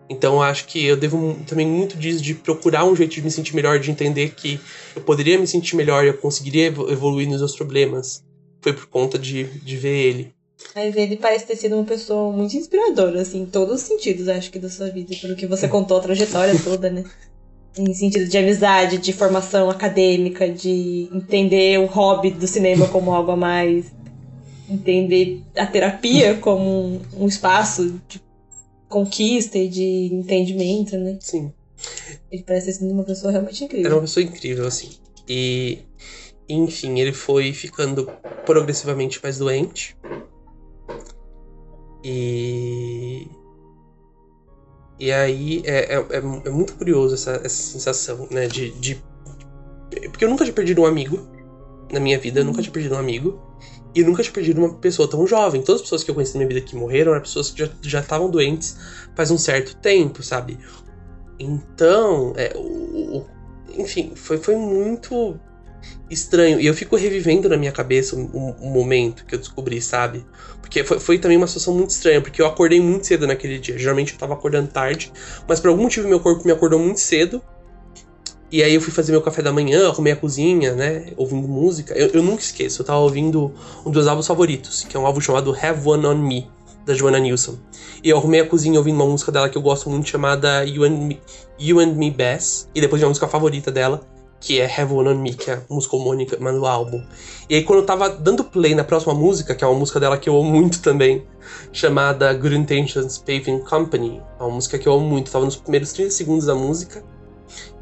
Então 0.09 0.41
acho 0.41 0.67
que 0.67 0.85
eu 0.85 0.95
devo 0.95 1.35
também 1.47 1.67
muito 1.67 1.97
disso 1.97 2.21
de 2.21 2.35
procurar 2.35 2.85
um 2.85 2.95
jeito 2.95 3.15
de 3.15 3.21
me 3.21 3.31
sentir 3.31 3.55
melhor, 3.55 3.79
de 3.79 3.89
entender 3.89 4.35
que 4.35 4.59
eu 4.95 5.01
poderia 5.01 5.37
me 5.39 5.47
sentir 5.47 5.75
melhor 5.75 6.03
e 6.03 6.09
eu 6.09 6.17
conseguiria 6.17 6.67
evoluir 6.67 7.27
nos 7.27 7.39
meus 7.39 7.55
problemas. 7.55 8.23
Foi 8.61 8.73
por 8.73 8.85
conta 8.87 9.17
de, 9.17 9.43
de 9.43 9.77
ver 9.77 9.97
ele. 9.97 10.35
Mas 10.73 10.95
ele 10.95 11.17
parece 11.17 11.45
ter 11.45 11.55
sido 11.55 11.75
uma 11.75 11.83
pessoa 11.83 12.31
muito 12.31 12.55
inspiradora, 12.55 13.21
assim, 13.21 13.41
em 13.41 13.45
todos 13.45 13.75
os 13.75 13.81
sentidos, 13.81 14.27
acho 14.27 14.49
que, 14.51 14.57
da 14.57 14.69
sua 14.69 14.89
vida, 14.89 15.15
pelo 15.21 15.35
que 15.35 15.45
você 15.45 15.67
contou, 15.69 15.97
a 15.97 16.01
trajetória 16.01 16.53
toda, 16.63 16.89
né? 16.89 17.03
Em 17.77 17.93
sentido 17.93 18.27
de 18.27 18.37
amizade, 18.37 18.97
de 18.97 19.11
formação 19.11 19.69
acadêmica, 19.69 20.49
de 20.49 21.09
entender 21.11 21.79
o 21.79 21.85
hobby 21.85 22.31
do 22.31 22.47
cinema 22.47 22.87
como 22.87 23.13
algo 23.13 23.31
a 23.31 23.35
mais, 23.35 23.91
entender 24.69 25.41
a 25.57 25.65
terapia 25.65 26.35
como 26.39 26.63
um, 26.63 27.01
um 27.17 27.27
espaço 27.27 27.99
de 28.07 28.21
conquista 28.87 29.57
e 29.57 29.67
de 29.67 30.09
entendimento, 30.13 30.97
né? 30.97 31.17
Sim. 31.19 31.51
Ele 32.31 32.43
parece 32.43 32.73
ser 32.73 32.85
uma 32.85 33.03
pessoa 33.03 33.31
realmente 33.31 33.63
incrível. 33.63 33.85
Era 33.85 33.95
uma 33.95 34.01
pessoa 34.01 34.23
incrível, 34.23 34.65
assim. 34.65 34.89
E, 35.27 35.79
enfim, 36.47 36.99
ele 36.99 37.11
foi 37.11 37.51
ficando 37.51 38.09
progressivamente 38.45 39.19
mais 39.21 39.37
doente. 39.37 39.97
E 42.03 43.27
E 44.99 45.11
aí 45.11 45.61
é, 45.65 45.95
é, 45.95 45.97
é, 45.97 46.17
é 46.17 46.49
muito 46.49 46.73
curioso 46.73 47.15
essa, 47.15 47.41
essa 47.43 47.49
sensação, 47.49 48.27
né? 48.31 48.47
De, 48.47 48.71
de. 48.71 49.03
Porque 50.09 50.25
eu 50.25 50.29
nunca 50.29 50.43
tinha 50.43 50.53
perdido 50.53 50.81
um 50.81 50.85
amigo 50.85 51.27
na 51.91 51.99
minha 51.99 52.17
vida, 52.17 52.43
nunca 52.43 52.61
tinha 52.61 52.71
perdido 52.71 52.95
um 52.95 52.99
amigo. 52.99 53.41
E 53.93 54.03
nunca 54.03 54.21
tinha 54.21 54.33
perdido 54.33 54.59
uma 54.59 54.73
pessoa 54.73 55.09
tão 55.09 55.25
jovem. 55.25 55.61
Todas 55.61 55.79
as 55.79 55.83
pessoas 55.83 56.03
que 56.03 56.11
eu 56.11 56.15
conheci 56.15 56.33
na 56.33 56.39
minha 56.39 56.49
vida 56.49 56.61
que 56.61 56.75
morreram 56.75 57.13
eram 57.13 57.21
pessoas 57.21 57.49
que 57.49 57.69
já 57.81 57.99
estavam 58.01 58.29
doentes 58.29 58.77
faz 59.15 59.31
um 59.31 59.37
certo 59.37 59.75
tempo, 59.77 60.21
sabe? 60.21 60.59
Então, 61.39 62.33
é, 62.35 62.53
o, 62.55 63.19
o, 63.19 63.25
enfim, 63.77 64.11
foi, 64.15 64.37
foi 64.37 64.55
muito 64.55 65.39
estranho. 66.09 66.59
E 66.59 66.65
eu 66.65 66.73
fico 66.73 66.95
revivendo 66.95 67.49
na 67.49 67.57
minha 67.57 67.71
cabeça 67.71 68.15
um, 68.15 68.55
um 68.61 68.69
momento 68.69 69.25
que 69.25 69.35
eu 69.35 69.39
descobri, 69.39 69.81
sabe? 69.81 70.25
Porque 70.61 70.83
foi, 70.83 70.99
foi, 70.99 71.19
também 71.19 71.37
uma 71.37 71.47
situação 71.47 71.73
muito 71.73 71.91
estranha, 71.91 72.21
porque 72.21 72.41
eu 72.41 72.45
acordei 72.45 72.79
muito 72.79 73.07
cedo 73.07 73.27
naquele 73.27 73.59
dia. 73.59 73.77
Geralmente 73.77 74.13
eu 74.13 74.19
tava 74.19 74.33
acordando 74.33 74.67
tarde, 74.67 75.11
mas 75.47 75.59
por 75.59 75.69
algum 75.69 75.83
motivo 75.83 76.07
meu 76.07 76.19
corpo 76.19 76.45
me 76.45 76.51
acordou 76.51 76.79
muito 76.79 76.99
cedo. 76.99 77.41
E 78.51 78.63
aí 78.63 78.73
eu 78.73 78.81
fui 78.81 78.91
fazer 78.91 79.11
meu 79.11 79.21
café 79.21 79.41
da 79.41 79.51
manhã, 79.51 79.89
arrumei 79.89 80.13
a 80.13 80.15
cozinha, 80.15 80.73
né? 80.73 81.11
Ouvindo 81.17 81.47
música. 81.47 81.93
Eu, 81.93 82.07
eu 82.09 82.23
nunca 82.23 82.41
esqueço, 82.41 82.81
eu 82.81 82.85
tava 82.85 82.99
ouvindo 82.99 83.53
um 83.85 83.91
dos 83.91 84.07
álbuns 84.07 84.27
favoritos, 84.27 84.83
que 84.83 84.95
é 84.95 84.99
um 84.99 85.05
álbum 85.05 85.19
chamado 85.19 85.53
Have 85.53 85.87
One 85.87 86.05
On 86.05 86.15
Me, 86.15 86.47
da 86.85 86.93
Joanna 86.93 87.19
Nilsson. 87.19 87.57
E 88.03 88.09
eu 88.09 88.17
arrumei 88.17 88.39
a 88.39 88.45
cozinha 88.45 88.77
ouvindo 88.77 88.95
uma 88.95 89.05
música 89.05 89.31
dela 89.31 89.49
que 89.49 89.57
eu 89.57 89.61
gosto 89.61 89.89
muito, 89.89 90.07
chamada 90.07 90.63
You 90.63 90.83
and 90.83 90.91
Me, 90.91 91.21
you 91.59 91.79
and 91.79 91.93
Me 91.93 92.11
Best. 92.11 92.67
E 92.73 92.79
depois 92.79 93.03
a 93.03 93.07
música 93.07 93.27
favorita 93.27 93.71
dela, 93.71 94.01
que 94.39 94.59
é 94.59 94.65
Have 94.65 94.93
One 94.93 95.09
On 95.09 95.15
Me, 95.15 95.33
que 95.33 95.49
é 95.49 95.55
a 95.55 95.61
música 95.69 95.95
homônica 95.95 96.37
do 96.37 96.65
álbum. 96.65 97.03
E 97.49 97.55
aí 97.55 97.63
quando 97.63 97.79
eu 97.79 97.85
tava 97.85 98.09
dando 98.09 98.43
play 98.43 98.75
na 98.75 98.83
próxima 98.83 99.13
música, 99.13 99.55
que 99.55 99.63
é 99.63 99.67
uma 99.67 99.77
música 99.77 99.99
dela 99.99 100.17
que 100.17 100.29
eu 100.29 100.37
amo 100.37 100.49
muito 100.51 100.81
também, 100.81 101.25
chamada 101.71 102.33
Good 102.33 102.55
Intentions 102.55 103.17
Paving 103.17 103.59
Company, 103.59 104.21
é 104.39 104.43
uma 104.43 104.55
música 104.55 104.77
que 104.77 104.87
eu 104.87 104.93
amo 104.93 105.07
muito, 105.07 105.31
tava 105.31 105.45
nos 105.45 105.55
primeiros 105.55 105.93
30 105.93 106.11
segundos 106.11 106.45
da 106.45 106.55
música, 106.55 107.03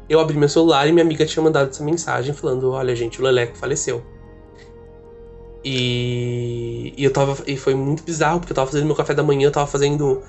eu 0.08 0.20
abri 0.20 0.36
meu 0.36 0.48
celular 0.48 0.86
e 0.86 0.92
minha 0.92 1.04
amiga 1.04 1.24
tinha 1.24 1.42
mandado 1.42 1.70
essa 1.70 1.82
mensagem 1.82 2.34
falando, 2.34 2.70
olha 2.70 2.94
gente, 2.94 3.20
o 3.20 3.24
Leleco 3.24 3.56
faleceu. 3.56 4.02
E, 5.64 6.92
e 6.96 7.02
eu 7.02 7.10
tava. 7.10 7.42
E 7.46 7.56
foi 7.56 7.74
muito 7.74 8.02
bizarro, 8.02 8.38
porque 8.38 8.52
eu 8.52 8.54
tava 8.54 8.70
fazendo 8.70 8.84
meu 8.84 8.94
café 8.94 9.14
da 9.14 9.22
manhã, 9.22 9.46
eu 9.46 9.50
tava 9.50 9.66
fazendo 9.66 10.20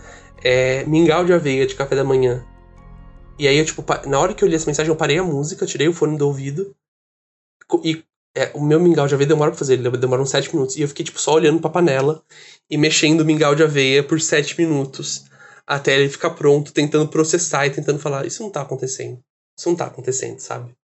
é, 0.41 0.86
mingau 0.86 1.25
de 1.25 1.34
aveia 1.34 1.67
de 1.67 1.75
café 1.75 1.96
da 1.96 2.05
manhã. 2.05 2.41
E 3.38 3.48
aí, 3.48 3.58
eu, 3.58 3.65
tipo, 3.65 3.84
na 4.08 4.20
hora 4.20 4.34
que 4.34 4.44
eu 4.44 4.48
li 4.48 4.56
essa 4.56 4.68
mensagem, 4.68 4.89
eu 4.89 4.96
parei 4.96 5.18
a 5.18 5.24
música, 5.24 5.65
tirei 5.65 5.88
o 5.88 5.94
fone 5.94 6.18
do 6.18 6.27
ouvido. 6.27 6.75
E 7.84 8.04
é, 8.36 8.51
o 8.54 8.62
meu 8.62 8.80
mingau 8.80 9.08
de 9.08 9.13
aveia 9.13 9.27
demora 9.27 9.51
pra 9.51 9.58
fazer, 9.58 9.74
ele 9.75 9.89
demora 9.98 10.22
uns 10.22 10.30
7 10.30 10.54
minutos. 10.54 10.75
E 10.75 10.82
eu 10.82 10.88
fiquei, 10.88 11.06
tipo, 11.06 11.20
só 11.20 11.34
olhando 11.34 11.62
pra 11.62 11.70
panela 11.70 12.24
e 12.70 12.77
mexendo 12.77 13.22
o 13.22 13.25
mingau 13.25 13.56
de 13.56 13.63
aveia 13.63 14.04
por 14.04 14.20
7 14.20 14.60
minutos. 14.60 15.25
Até 15.65 15.96
ele 15.96 16.10
ficar 16.10 16.32
pronto, 16.32 16.74
tentando 16.74 17.08
processar 17.08 17.65
e 17.65 17.72
tentando 17.72 17.98
falar: 17.98 18.25
Isso 18.25 18.44
não 18.44 18.51
tá 18.51 18.62
acontecendo. 18.62 19.20
Isso 19.58 19.70
não 19.70 19.75
tá 19.75 19.86
acontecendo, 19.86 20.39
sabe? 20.39 20.75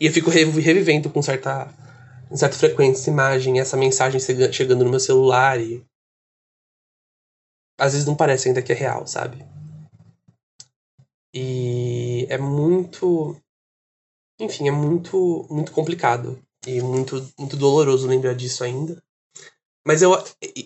E 0.00 0.06
eu 0.06 0.12
fico 0.12 0.28
revivendo 0.28 1.08
com 1.08 1.22
certa, 1.22 1.72
com 2.28 2.36
certa 2.36 2.56
frequência 2.56 3.02
essa 3.02 3.10
imagem, 3.10 3.60
essa 3.60 3.76
mensagem 3.76 4.20
chegando 4.52 4.84
no 4.84 4.90
meu 4.90 5.00
celular 5.00 5.60
e. 5.60 5.84
Às 7.78 7.92
vezes 7.92 8.06
não 8.06 8.16
parece 8.16 8.48
ainda 8.48 8.60
que 8.60 8.72
é 8.72 8.74
real, 8.74 9.06
sabe? 9.06 9.44
E 11.34 12.26
é 12.28 12.36
muito. 12.36 13.36
Enfim, 14.40 14.68
é 14.68 14.70
muito, 14.70 15.46
muito 15.50 15.72
complicado. 15.72 16.42
E 16.66 16.80
muito, 16.80 17.26
muito 17.38 17.56
doloroso 17.56 18.06
lembrar 18.06 18.34
disso 18.34 18.62
ainda. 18.62 19.02
Mas 19.86 20.02
eu. 20.02 20.12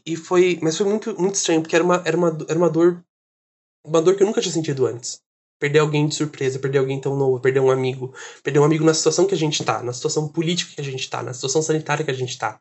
E 0.05 0.17
foi. 0.17 0.59
Mas 0.63 0.77
foi 0.77 0.87
muito, 0.87 1.19
muito 1.21 1.37
estranho, 1.37 1.63
porque 1.63 1.77
era 1.77 1.85
uma, 1.85 2.03
era 2.05 2.17
uma, 2.17 2.39
era 2.49 2.59
uma 2.59 2.71
dor. 2.71 3.05
Uma 3.85 4.03
dor 4.03 4.17
que 4.17 4.23
eu 4.23 4.27
nunca 4.27 4.41
tinha 4.41 4.53
sentido 4.53 4.87
antes. 4.87 5.23
Perder 5.59 5.79
alguém 5.79 6.07
de 6.07 6.15
surpresa, 6.15 6.59
perder 6.59 6.79
alguém 6.79 7.01
tão 7.01 7.17
novo, 7.17 7.41
perder 7.41 7.61
um 7.61 7.71
amigo. 7.71 8.13
Perder 8.43 8.59
um 8.59 8.65
amigo 8.65 8.85
na 8.85 8.93
situação 8.93 9.27
que 9.27 9.35
a 9.35 9.39
gente 9.39 9.65
tá, 9.65 9.83
na 9.83 9.93
situação 9.93 10.29
política 10.29 10.75
que 10.75 10.81
a 10.81 10.85
gente 10.85 11.09
tá, 11.09 11.23
na 11.23 11.33
situação 11.33 11.63
sanitária 11.63 12.05
que 12.05 12.11
a 12.11 12.15
gente 12.15 12.37
tá. 12.37 12.61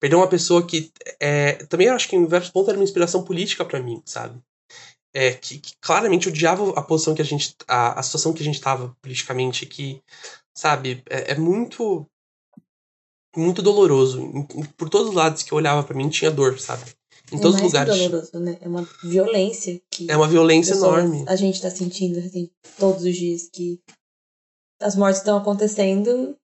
Perder 0.00 0.16
uma 0.16 0.28
pessoa 0.28 0.66
que. 0.66 0.90
É, 1.20 1.52
também 1.66 1.86
eu 1.88 1.94
acho 1.94 2.08
que 2.08 2.16
em 2.16 2.24
diversos 2.24 2.50
pontos 2.50 2.68
era 2.68 2.78
uma 2.78 2.84
inspiração 2.84 3.22
política 3.22 3.64
para 3.64 3.80
mim, 3.80 4.02
sabe? 4.04 4.40
É, 5.16 5.32
que, 5.32 5.58
que, 5.58 5.72
claramente 5.80 6.28
odiava 6.28 6.78
a 6.78 6.82
posição 6.82 7.14
que 7.14 7.22
a 7.22 7.24
gente. 7.24 7.56
a, 7.66 7.98
a 7.98 8.02
situação 8.02 8.34
que 8.34 8.42
a 8.42 8.44
gente 8.44 8.56
estava 8.56 8.94
politicamente, 9.00 9.64
que, 9.64 10.02
sabe, 10.54 11.02
é, 11.08 11.32
é, 11.32 11.34
muito. 11.38 12.06
muito 13.34 13.62
doloroso. 13.62 14.20
Por 14.76 14.90
todos 14.90 15.08
os 15.08 15.14
lados 15.14 15.42
que 15.42 15.52
eu 15.52 15.56
olhava 15.56 15.82
para 15.82 15.96
mim 15.96 16.10
tinha 16.10 16.30
dor, 16.30 16.60
sabe? 16.60 16.84
Em 17.32 17.38
é 17.38 17.40
todos 17.40 17.56
os 17.56 17.62
lugares. 17.62 17.96
Doloroso, 17.96 18.38
né? 18.38 18.58
É 18.60 18.68
uma 18.68 18.86
violência 19.02 19.80
que. 19.90 20.10
É 20.10 20.14
uma 20.14 20.28
violência 20.28 20.74
enorme. 20.74 21.24
A 21.26 21.34
gente 21.34 21.62
tá 21.62 21.70
sentindo 21.70 22.18
assim, 22.18 22.50
todos 22.78 23.02
os 23.02 23.16
dias 23.16 23.48
que 23.50 23.80
as 24.82 24.94
mortes 24.94 25.20
estão 25.20 25.38
acontecendo 25.38 26.36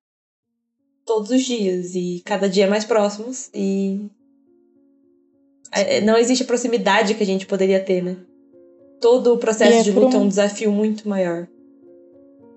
todos 1.05 1.31
os 1.31 1.43
dias 1.43 1.95
e 1.95 2.23
cada 2.25 2.49
dia 2.49 2.67
mais 2.67 2.87
próximos 2.87 3.50
e 3.52 4.09
é, 5.73 6.00
não 6.00 6.17
existe 6.17 6.45
a 6.45 6.47
proximidade 6.47 7.14
que 7.14 7.23
a 7.23 7.26
gente 7.26 7.45
poderia 7.45 7.83
ter, 7.85 8.02
né? 8.02 8.17
Todo 9.02 9.35
o 9.35 9.38
processo 9.38 9.73
é 9.73 9.82
de 9.82 9.90
luta 9.90 10.16
é 10.16 10.21
um... 10.21 10.23
um 10.23 10.28
desafio 10.28 10.73
muito 10.73 11.06
maior. 11.06 11.47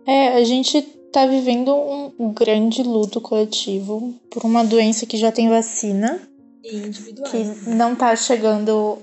É, 0.07 0.35
a 0.35 0.43
gente 0.43 0.81
tá 1.11 1.25
vivendo 1.25 1.73
um 2.19 2.31
grande 2.31 2.83
luto 2.83 3.19
coletivo 3.19 4.13
por 4.29 4.45
uma 4.45 4.63
doença 4.63 5.05
que 5.05 5.17
já 5.17 5.31
tem 5.31 5.49
vacina. 5.49 6.21
E 6.63 6.77
individual. 6.77 7.29
Que 7.29 7.43
não 7.69 7.95
tá 7.95 8.15
chegando 8.15 8.99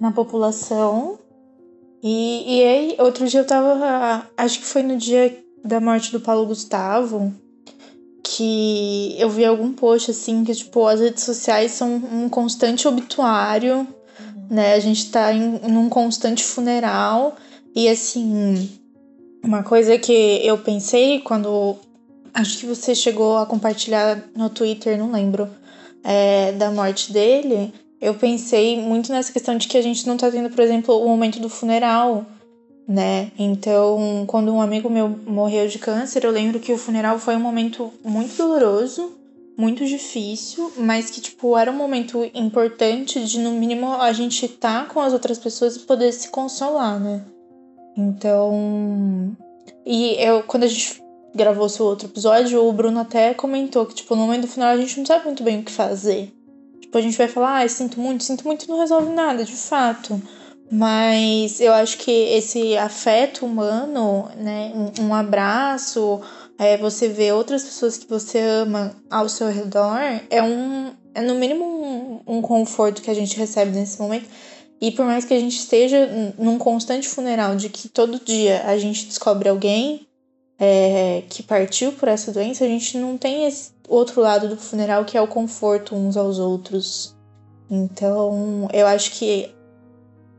na 0.00 0.10
população. 0.10 1.18
E, 2.02 2.56
e 2.56 2.64
aí, 2.64 2.96
outro 2.98 3.28
dia 3.28 3.40
eu 3.40 3.46
tava. 3.46 4.28
Acho 4.36 4.60
que 4.60 4.64
foi 4.64 4.82
no 4.82 4.96
dia 4.96 5.36
da 5.62 5.80
morte 5.80 6.10
do 6.10 6.20
Paulo 6.20 6.46
Gustavo. 6.46 7.32
Que 8.22 9.14
eu 9.18 9.28
vi 9.30 9.44
algum 9.44 9.72
post 9.72 10.10
assim 10.10 10.42
que, 10.44 10.54
tipo, 10.54 10.86
as 10.86 11.00
redes 11.00 11.22
sociais 11.22 11.72
são 11.72 11.94
um 11.94 12.28
constante 12.28 12.88
obituário 12.88 13.86
né? 14.50 14.74
A 14.74 14.80
gente 14.80 15.10
tá 15.10 15.32
em 15.32 15.60
num 15.68 15.88
constante 15.88 16.44
funeral 16.44 17.36
e 17.74 17.88
assim, 17.88 18.70
uma 19.42 19.62
coisa 19.62 19.98
que 19.98 20.40
eu 20.44 20.58
pensei 20.58 21.20
quando 21.20 21.76
acho 22.32 22.58
que 22.58 22.66
você 22.66 22.94
chegou 22.94 23.38
a 23.38 23.46
compartilhar 23.46 24.22
no 24.34 24.50
Twitter, 24.50 24.98
não 24.98 25.10
lembro, 25.10 25.48
é, 26.04 26.52
da 26.52 26.70
morte 26.70 27.12
dele, 27.12 27.72
eu 28.00 28.14
pensei 28.14 28.80
muito 28.80 29.10
nessa 29.10 29.32
questão 29.32 29.56
de 29.56 29.66
que 29.66 29.78
a 29.78 29.82
gente 29.82 30.06
não 30.06 30.16
tá 30.16 30.30
tendo, 30.30 30.50
por 30.50 30.60
exemplo, 30.60 30.94
o 31.02 31.08
momento 31.08 31.40
do 31.40 31.48
funeral, 31.48 32.26
né? 32.86 33.32
Então, 33.38 34.24
quando 34.26 34.52
um 34.52 34.60
amigo 34.60 34.90
meu 34.90 35.08
morreu 35.08 35.66
de 35.66 35.78
câncer, 35.78 36.24
eu 36.24 36.30
lembro 36.30 36.60
que 36.60 36.72
o 36.72 36.78
funeral 36.78 37.18
foi 37.18 37.36
um 37.36 37.40
momento 37.40 37.90
muito 38.04 38.36
doloroso 38.36 39.12
muito 39.56 39.86
difícil, 39.86 40.72
mas 40.76 41.10
que, 41.10 41.20
tipo, 41.20 41.56
era 41.56 41.70
um 41.70 41.76
momento 41.76 42.28
importante 42.34 43.24
de, 43.24 43.38
no 43.38 43.52
mínimo, 43.52 43.94
a 43.94 44.12
gente 44.12 44.44
estar 44.44 44.86
tá 44.86 44.92
com 44.92 45.00
as 45.00 45.12
outras 45.12 45.38
pessoas 45.38 45.76
e 45.76 45.80
poder 45.80 46.12
se 46.12 46.28
consolar, 46.28 47.00
né? 47.00 47.24
Então. 47.96 49.34
E 49.84 50.14
eu, 50.22 50.42
quando 50.42 50.64
a 50.64 50.68
gente 50.68 51.02
gravou 51.34 51.68
seu 51.68 51.86
outro 51.86 52.08
episódio, 52.08 52.62
o 52.62 52.72
Bruno 52.72 53.00
até 53.00 53.32
comentou 53.32 53.86
que, 53.86 53.94
tipo, 53.94 54.14
no 54.14 54.22
momento 54.22 54.42
do 54.42 54.48
final 54.48 54.68
a 54.68 54.76
gente 54.76 54.98
não 54.98 55.06
sabe 55.06 55.24
muito 55.24 55.42
bem 55.42 55.60
o 55.60 55.64
que 55.64 55.72
fazer. 55.72 56.32
Tipo, 56.80 56.98
a 56.98 57.00
gente 57.00 57.16
vai 57.16 57.28
falar, 57.28 57.62
ah, 57.62 57.68
sinto 57.68 58.00
muito, 58.00 58.24
sinto 58.24 58.44
muito, 58.44 58.68
não 58.68 58.78
resolve 58.78 59.10
nada, 59.10 59.44
de 59.44 59.56
fato. 59.56 60.20
Mas 60.70 61.60
eu 61.60 61.72
acho 61.72 61.98
que 61.98 62.10
esse 62.10 62.76
afeto 62.76 63.46
humano, 63.46 64.28
né, 64.36 64.72
um 65.00 65.14
abraço, 65.14 66.20
é, 66.58 66.76
você 66.76 67.08
ver 67.08 67.32
outras 67.32 67.62
pessoas 67.62 67.98
que 67.98 68.08
você 68.08 68.38
ama 68.38 68.94
ao 69.10 69.28
seu 69.28 69.48
redor, 69.48 69.98
é 70.30 70.42
um 70.42 70.94
é 71.14 71.22
no 71.22 71.34
mínimo 71.34 71.64
um, 71.64 72.38
um 72.38 72.42
conforto 72.42 73.00
que 73.00 73.10
a 73.10 73.14
gente 73.14 73.38
recebe 73.38 73.70
nesse 73.70 73.98
momento. 73.98 74.28
E 74.78 74.90
por 74.90 75.06
mais 75.06 75.24
que 75.24 75.32
a 75.32 75.40
gente 75.40 75.56
esteja 75.56 76.34
num 76.38 76.58
constante 76.58 77.08
funeral 77.08 77.56
de 77.56 77.70
que 77.70 77.88
todo 77.88 78.20
dia 78.22 78.62
a 78.66 78.76
gente 78.76 79.06
descobre 79.06 79.48
alguém 79.48 80.06
é, 80.58 81.22
que 81.30 81.42
partiu 81.42 81.92
por 81.92 82.08
essa 82.08 82.30
doença, 82.30 82.64
a 82.64 82.68
gente 82.68 82.98
não 82.98 83.16
tem 83.16 83.46
esse 83.46 83.70
outro 83.88 84.20
lado 84.20 84.48
do 84.48 84.56
funeral 84.58 85.06
que 85.06 85.16
é 85.16 85.20
o 85.20 85.26
conforto 85.26 85.94
uns 85.94 86.18
aos 86.18 86.38
outros. 86.38 87.16
Então, 87.70 88.68
eu 88.72 88.86
acho 88.86 89.12
que 89.12 89.50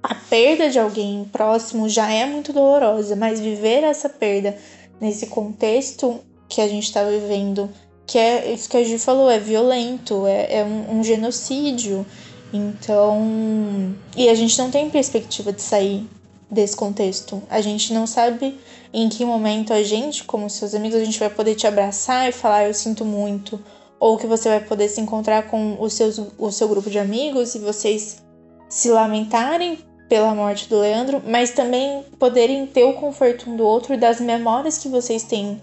a 0.03 0.13
perda 0.13 0.69
de 0.69 0.79
alguém 0.79 1.25
próximo 1.25 1.89
já 1.89 2.12
é 2.12 2.25
muito 2.25 2.53
dolorosa, 2.53 3.15
mas 3.15 3.39
viver 3.39 3.83
essa 3.83 4.07
perda 4.07 4.55
nesse 5.00 5.27
contexto 5.27 6.20
que 6.48 6.62
a 6.62 6.68
gente 6.68 6.86
está 6.86 7.04
vivendo, 7.04 7.70
que 8.06 8.18
é 8.18 8.54
isso 8.54 8.70
que 8.70 8.77
a 8.77 8.84
gente 8.84 9.04
falou, 9.04 9.30
é 9.30 9.39
violento, 9.39 10.25
é, 10.25 10.60
é 10.60 10.63
um, 10.63 11.00
um 11.00 11.04
genocídio. 11.04 12.06
Então. 12.54 13.94
E 14.16 14.30
a 14.30 14.34
gente 14.34 14.58
não 14.58 14.72
tem 14.72 14.89
perspectiva 14.89 15.51
de 15.51 15.62
sair 15.62 16.08
desse 16.50 16.75
contexto. 16.75 17.44
A 17.50 17.60
gente 17.60 17.94
não 17.94 18.08
sabe 18.08 18.58
em 18.94 19.10
que 19.10 19.25
momento 19.25 19.74
a 19.74 19.84
gente, 19.84 20.24
como 20.24 20.50
seus 20.50 20.74
amigos, 20.74 21.00
a 21.00 21.04
gente 21.04 21.20
vai 21.20 21.30
poder 21.30 21.56
te 21.56 21.68
abraçar 21.68 22.30
e 22.30 22.32
falar 22.32 22.66
eu 22.68 22.74
sinto 22.74 23.04
muito. 23.04 23.60
Ou 24.00 24.18
que 24.18 24.27
você 24.27 24.48
vai 24.48 24.62
poder 24.62 24.88
se 24.88 25.01
encontrar 25.01 25.48
com 25.48 25.75
os 25.80 25.94
seus, 25.94 26.22
o 26.38 26.51
seu 26.51 26.68
grupo 26.70 26.89
de 26.89 27.00
amigos 27.00 27.56
e 27.56 27.60
vocês 27.60 28.24
se 28.70 28.89
lamentarem 28.89 29.80
pela 30.07 30.33
morte 30.33 30.69
do 30.69 30.79
Leandro, 30.79 31.21
mas 31.25 31.51
também 31.51 32.03
poderem 32.17 32.65
ter 32.65 32.83
o 32.83 32.93
conforto 32.93 33.49
um 33.49 33.57
do 33.57 33.63
outro 33.63 33.93
e 33.93 33.97
das 33.97 34.19
memórias 34.19 34.77
que 34.77 34.87
vocês 34.87 35.23
têm 35.23 35.59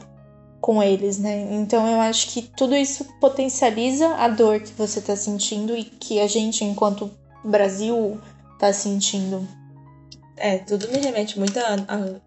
com 0.60 0.82
eles, 0.82 1.18
né? 1.18 1.48
Então 1.52 1.86
eu 1.86 2.00
acho 2.00 2.30
que 2.30 2.42
tudo 2.42 2.74
isso 2.74 3.04
potencializa 3.20 4.06
a 4.16 4.28
dor 4.28 4.60
que 4.60 4.72
você 4.72 5.00
tá 5.00 5.14
sentindo 5.14 5.76
e 5.76 5.84
que 5.84 6.20
a 6.20 6.26
gente, 6.26 6.64
enquanto 6.64 7.10
Brasil, 7.44 8.18
tá 8.58 8.72
sentindo. 8.72 9.46
É, 10.36 10.58
tudo 10.58 10.88
me 10.88 10.98
remete 10.98 11.38
muito 11.38 11.58
à, 11.58 11.76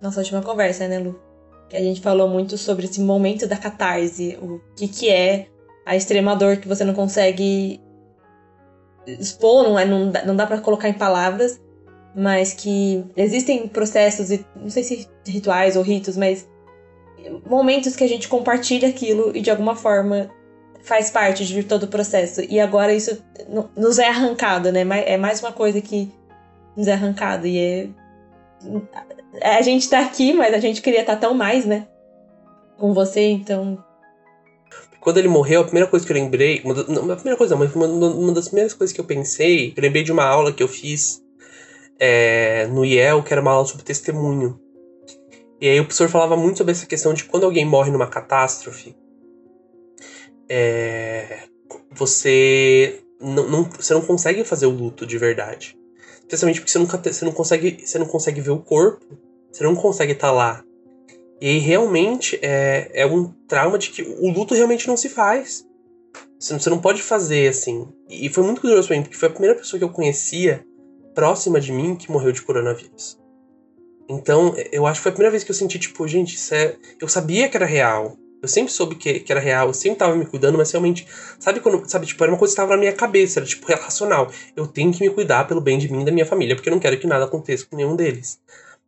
nossa 0.01 0.19
última 0.19 0.41
conversa, 0.41 0.87
né, 0.87 0.99
Lu? 0.99 1.19
Que 1.67 1.75
a 1.75 1.81
gente 1.81 1.99
falou 1.99 2.29
muito 2.29 2.57
sobre 2.57 2.85
esse 2.85 3.01
momento 3.01 3.47
da 3.47 3.57
catarse, 3.57 4.37
o 4.41 4.61
que, 4.75 4.87
que 4.87 5.09
é 5.09 5.47
a 5.85 5.95
extrema 5.95 6.35
dor 6.35 6.57
que 6.57 6.67
você 6.67 6.83
não 6.83 6.93
consegue 6.93 7.81
expor, 9.07 9.63
não, 9.63 9.79
é, 9.79 9.85
não, 9.85 10.11
dá, 10.11 10.25
não 10.25 10.35
dá 10.35 10.45
para 10.45 10.61
colocar 10.61 10.89
em 10.89 10.93
palavras, 10.93 11.59
mas 12.17 12.51
que 12.51 13.05
existem 13.15 13.67
processos, 13.67 14.31
e 14.31 14.43
não 14.55 14.71
sei 14.71 14.83
se 14.83 15.07
rituais 15.23 15.75
ou 15.75 15.83
ritos, 15.83 16.17
mas 16.17 16.49
momentos 17.47 17.95
que 17.95 18.03
a 18.03 18.07
gente 18.07 18.27
compartilha 18.27 18.89
aquilo 18.89 19.37
e 19.37 19.39
de 19.39 19.51
alguma 19.51 19.75
forma 19.75 20.27
faz 20.81 21.11
parte 21.11 21.45
de 21.45 21.61
todo 21.63 21.83
o 21.83 21.87
processo. 21.87 22.41
E 22.41 22.59
agora 22.59 22.91
isso 22.91 23.23
nos 23.75 23.99
é 23.99 24.07
arrancado, 24.07 24.71
né? 24.71 24.83
É 25.05 25.15
mais 25.15 25.41
uma 25.41 25.51
coisa 25.51 25.79
que 25.79 26.11
nos 26.75 26.87
é 26.87 26.93
arrancado. 26.93 27.45
E 27.45 27.59
é. 27.59 27.89
A 29.43 29.61
gente 29.61 29.87
tá 29.87 29.99
aqui, 29.99 30.33
mas 30.33 30.55
a 30.55 30.59
gente 30.59 30.81
queria 30.81 31.01
estar 31.01 31.15
tá 31.15 31.21
tão 31.21 31.35
mais, 31.35 31.65
né? 31.65 31.87
Com 32.79 32.95
você, 32.95 33.27
então. 33.29 33.77
Quando 34.99 35.19
ele 35.19 35.27
morreu, 35.27 35.61
a 35.61 35.65
primeira 35.65 35.87
coisa 35.87 36.03
que 36.03 36.11
eu 36.11 36.17
lembrei. 36.17 36.61
Uma, 36.63 36.73
não, 36.85 37.11
a 37.11 37.15
primeira 37.15 37.37
coisa, 37.37 37.55
mas 37.55 37.75
uma, 37.75 37.85
uma 37.85 38.33
das 38.33 38.47
primeiras 38.47 38.73
coisas 38.73 38.91
que 38.91 38.99
eu 38.99 39.05
pensei, 39.05 39.73
eu 39.77 39.83
lembrei 39.83 40.03
de 40.03 40.11
uma 40.11 40.25
aula 40.25 40.51
que 40.51 40.63
eu 40.63 40.67
fiz 40.67 41.21
é, 41.99 42.67
no 42.67 42.85
IEL, 42.85 43.23
que 43.23 43.33
era 43.33 43.41
uma 43.41 43.51
aula 43.51 43.65
sobre 43.65 43.83
testemunho. 43.83 44.59
E 45.59 45.67
aí 45.67 45.79
o 45.79 45.85
professor 45.85 46.09
falava 46.09 46.37
muito 46.37 46.57
sobre 46.57 46.71
essa 46.71 46.85
questão 46.85 47.13
de 47.13 47.23
quando 47.23 47.45
alguém 47.45 47.65
morre 47.65 47.91
numa 47.91 48.07
catástrofe, 48.07 48.95
é, 50.49 51.39
você 51.91 53.01
não, 53.19 53.49
não, 53.49 53.63
você 53.63 53.93
não 53.93 54.01
consegue 54.01 54.43
fazer 54.43 54.67
o 54.67 54.71
luto 54.71 55.05
de 55.05 55.17
verdade. 55.17 55.77
Especialmente 56.19 56.59
porque 56.59 56.71
você, 56.71 56.79
nunca, 56.79 56.97
você, 56.97 57.25
não 57.25 57.31
consegue, 57.31 57.85
você 57.85 57.97
não 57.97 58.05
consegue 58.05 58.41
ver 58.41 58.51
o 58.51 58.59
corpo, 58.59 59.05
você 59.51 59.63
não 59.63 59.75
consegue 59.75 60.11
estar 60.11 60.27
tá 60.27 60.33
lá. 60.33 60.63
E 61.39 61.47
aí 61.47 61.57
realmente 61.59 62.37
é, 62.41 62.91
é 62.93 63.05
um 63.05 63.31
trauma 63.47 63.77
de 63.77 63.91
que 63.91 64.01
o 64.01 64.29
luto 64.31 64.53
realmente 64.53 64.87
não 64.87 64.97
se 64.97 65.09
faz. 65.09 65.65
Você 66.39 66.69
não, 66.69 66.79
pode 66.79 67.01
fazer 67.01 67.47
assim. 67.47 67.87
E 68.09 68.29
foi 68.29 68.43
muito 68.43 68.61
curioso 68.61 68.87
pra 68.87 68.97
mim, 68.97 69.03
porque 69.03 69.17
foi 69.17 69.29
a 69.29 69.31
primeira 69.31 69.55
pessoa 69.55 69.79
que 69.79 69.83
eu 69.83 69.89
conhecia 69.89 70.63
próxima 71.17 71.59
de 71.59 71.71
mim 71.71 71.95
que 71.95 72.11
morreu 72.11 72.31
de 72.31 72.43
coronavírus. 72.43 73.17
Então, 74.07 74.55
eu 74.71 74.85
acho 74.85 74.99
que 74.99 75.03
foi 75.03 75.09
a 75.09 75.13
primeira 75.13 75.31
vez 75.31 75.43
que 75.43 75.49
eu 75.49 75.55
senti, 75.55 75.79
tipo, 75.79 76.07
gente, 76.07 76.35
isso 76.35 76.53
é. 76.53 76.75
Eu 77.01 77.07
sabia 77.07 77.49
que 77.49 77.57
era 77.57 77.65
real. 77.65 78.15
Eu 78.39 78.47
sempre 78.47 78.71
soube 78.71 78.93
que, 78.93 79.21
que 79.21 79.31
era 79.31 79.41
real, 79.41 79.67
eu 79.67 79.73
sempre 79.73 79.97
tava 79.97 80.15
me 80.15 80.27
cuidando, 80.27 80.59
mas 80.59 80.69
realmente, 80.69 81.07
sabe 81.39 81.59
quando, 81.59 81.89
sabe, 81.89 82.05
tipo, 82.05 82.23
era 82.23 82.31
uma 82.31 82.37
coisa 82.37 82.51
que 82.51 82.61
estava 82.61 82.75
na 82.75 82.79
minha 82.79 82.93
cabeça, 82.93 83.39
era 83.39 83.47
tipo, 83.47 83.65
racional. 83.73 84.29
Eu 84.55 84.67
tenho 84.67 84.93
que 84.93 85.01
me 85.01 85.09
cuidar 85.09 85.47
pelo 85.47 85.59
bem 85.59 85.79
de 85.79 85.91
mim 85.91 86.03
e 86.03 86.05
da 86.05 86.11
minha 86.11 86.25
família, 86.25 86.55
porque 86.55 86.69
eu 86.69 86.73
não 86.73 86.79
quero 86.79 86.99
que 86.99 87.07
nada 87.07 87.25
aconteça 87.25 87.65
com 87.65 87.75
nenhum 87.75 87.95
deles. 87.95 88.39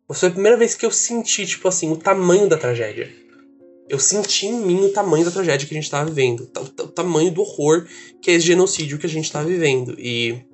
Mas 0.07 0.19
foi 0.19 0.29
a 0.29 0.31
primeira 0.31 0.55
vez 0.55 0.75
que 0.75 0.85
eu 0.85 0.91
senti, 0.91 1.47
tipo 1.47 1.67
assim, 1.67 1.91
o 1.91 1.97
tamanho 1.97 2.47
da 2.47 2.57
tragédia. 2.57 3.11
Eu 3.89 3.97
senti 3.97 4.45
em 4.45 4.61
mim 4.61 4.85
o 4.85 4.93
tamanho 4.93 5.25
da 5.25 5.31
tragédia 5.31 5.67
que 5.67 5.73
a 5.73 5.81
gente 5.81 5.89
tava 5.89 6.07
vivendo, 6.07 6.47
o, 6.55 6.87
tamanho 6.87 7.31
do 7.31 7.41
horror 7.41 7.87
que 8.21 8.29
é 8.29 8.35
esse 8.35 8.45
genocídio 8.45 8.99
que 8.99 9.07
a 9.07 9.09
gente 9.09 9.31
tá 9.31 9.41
vivendo. 9.41 9.95
E 9.97 10.47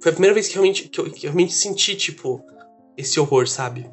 foi 0.00 0.10
a 0.10 0.14
primeira 0.14 0.34
vez 0.34 0.48
que 0.48 0.54
realmente, 0.54 0.88
que 0.88 0.98
eu, 0.98 1.10
que 1.10 1.22
realmente 1.22 1.52
senti, 1.52 1.94
tipo, 1.94 2.42
esse 2.96 3.20
horror, 3.20 3.46
sabe? 3.46 3.86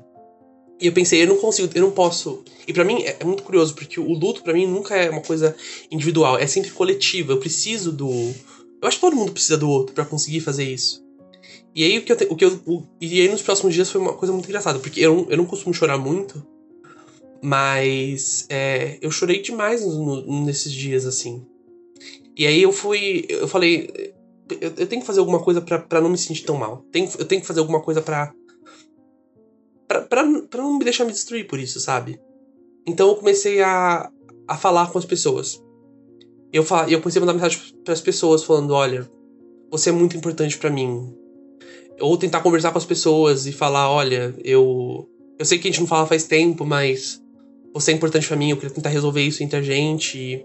E 0.79 0.87
eu 0.87 0.93
pensei, 0.93 1.23
eu 1.23 1.27
não 1.27 1.37
consigo, 1.37 1.69
eu 1.73 1.81
não 1.81 1.91
posso. 1.91 2.43
E 2.67 2.73
para 2.73 2.83
mim 2.83 3.01
é, 3.03 3.17
é, 3.19 3.23
muito 3.23 3.43
curioso, 3.43 3.73
porque 3.73 3.99
o 3.99 4.13
luto 4.13 4.43
para 4.43 4.53
mim 4.53 4.67
nunca 4.67 4.95
é 4.95 5.09
uma 5.09 5.21
coisa 5.21 5.55
individual, 5.89 6.37
é 6.37 6.45
sempre 6.45 6.71
coletiva. 6.71 7.33
Eu 7.33 7.39
preciso 7.39 7.91
do. 7.91 8.09
Eu 8.09 8.87
acho 8.87 8.97
que 8.97 9.01
todo 9.01 9.15
mundo 9.15 9.31
precisa 9.31 9.57
do 9.57 9.67
outro 9.67 9.95
para 9.95 10.05
conseguir 10.05 10.39
fazer 10.39 10.63
isso. 10.65 11.03
E 11.73 11.83
aí 11.83 11.97
o 11.97 12.03
que 12.03 12.11
eu, 12.11 12.17
o 12.29 12.35
que 12.35 12.45
eu 12.45 12.61
o, 12.65 12.83
e 13.01 13.21
aí 13.21 13.29
nos 13.29 13.41
próximos 13.41 13.73
dias 13.73 13.89
foi 13.89 13.99
uma 13.99 14.13
coisa 14.13 14.31
muito 14.31 14.47
engraçada, 14.47 14.79
porque 14.79 14.99
eu, 14.99 15.27
eu 15.29 15.37
não 15.37 15.45
costumo 15.45 15.73
chorar 15.73 15.97
muito, 15.97 16.45
mas 17.41 18.45
é, 18.49 18.97
eu 19.01 19.09
chorei 19.09 19.41
demais 19.41 19.83
no, 19.83 20.45
nesses 20.45 20.71
dias 20.71 21.05
assim. 21.05 21.43
E 22.35 22.45
aí 22.45 22.61
eu 22.61 22.71
fui, 22.71 23.25
eu 23.29 23.47
falei, 23.47 24.13
eu, 24.61 24.73
eu 24.77 24.87
tenho 24.87 25.01
que 25.01 25.07
fazer 25.07 25.19
alguma 25.19 25.41
coisa 25.41 25.61
para 25.61 26.01
não 26.01 26.09
me 26.09 26.17
sentir 26.17 26.43
tão 26.43 26.55
mal. 26.55 26.83
Tenho, 26.91 27.09
eu 27.17 27.25
tenho 27.25 27.41
que 27.41 27.47
fazer 27.47 27.59
alguma 27.59 27.81
coisa 27.81 28.01
para 28.01 28.33
pra 30.09 30.23
não 30.23 30.77
me 30.77 30.83
deixar 30.83 31.05
me 31.05 31.11
destruir 31.11 31.47
por 31.47 31.59
isso, 31.59 31.79
sabe? 31.79 32.19
Então 32.85 33.09
eu 33.09 33.15
comecei 33.15 33.61
a, 33.61 34.09
a 34.47 34.57
falar 34.57 34.91
com 34.91 34.97
as 34.97 35.05
pessoas. 35.05 35.61
Eu, 36.51 36.63
fal, 36.63 36.87
eu 36.89 37.01
comecei 37.01 37.19
a 37.19 37.25
mandar 37.25 37.33
mensagem 37.33 37.59
para 37.83 37.93
as 37.93 38.01
pessoas 38.01 38.43
falando: 38.43 38.71
olha, 38.71 39.09
você 39.69 39.89
é 39.89 39.93
muito 39.93 40.15
importante 40.15 40.57
para 40.57 40.69
mim. 40.69 41.13
Ou 41.99 42.17
tentar 42.17 42.41
conversar 42.41 42.71
com 42.71 42.77
as 42.77 42.85
pessoas 42.85 43.45
e 43.45 43.51
falar: 43.51 43.89
olha, 43.89 44.33
eu. 44.43 45.07
Eu 45.39 45.45
sei 45.45 45.59
que 45.59 45.67
a 45.67 45.71
gente 45.71 45.81
não 45.81 45.87
fala 45.87 46.07
faz 46.07 46.23
tempo, 46.23 46.65
mas 46.65 47.21
você 47.73 47.91
é 47.91 47.93
importante 47.93 48.27
para 48.27 48.37
mim, 48.37 48.49
eu 48.49 48.57
queria 48.57 48.73
tentar 48.73 48.89
resolver 48.89 49.21
isso 49.21 49.43
entre 49.43 49.59
a 49.59 49.61
gente. 49.61 50.43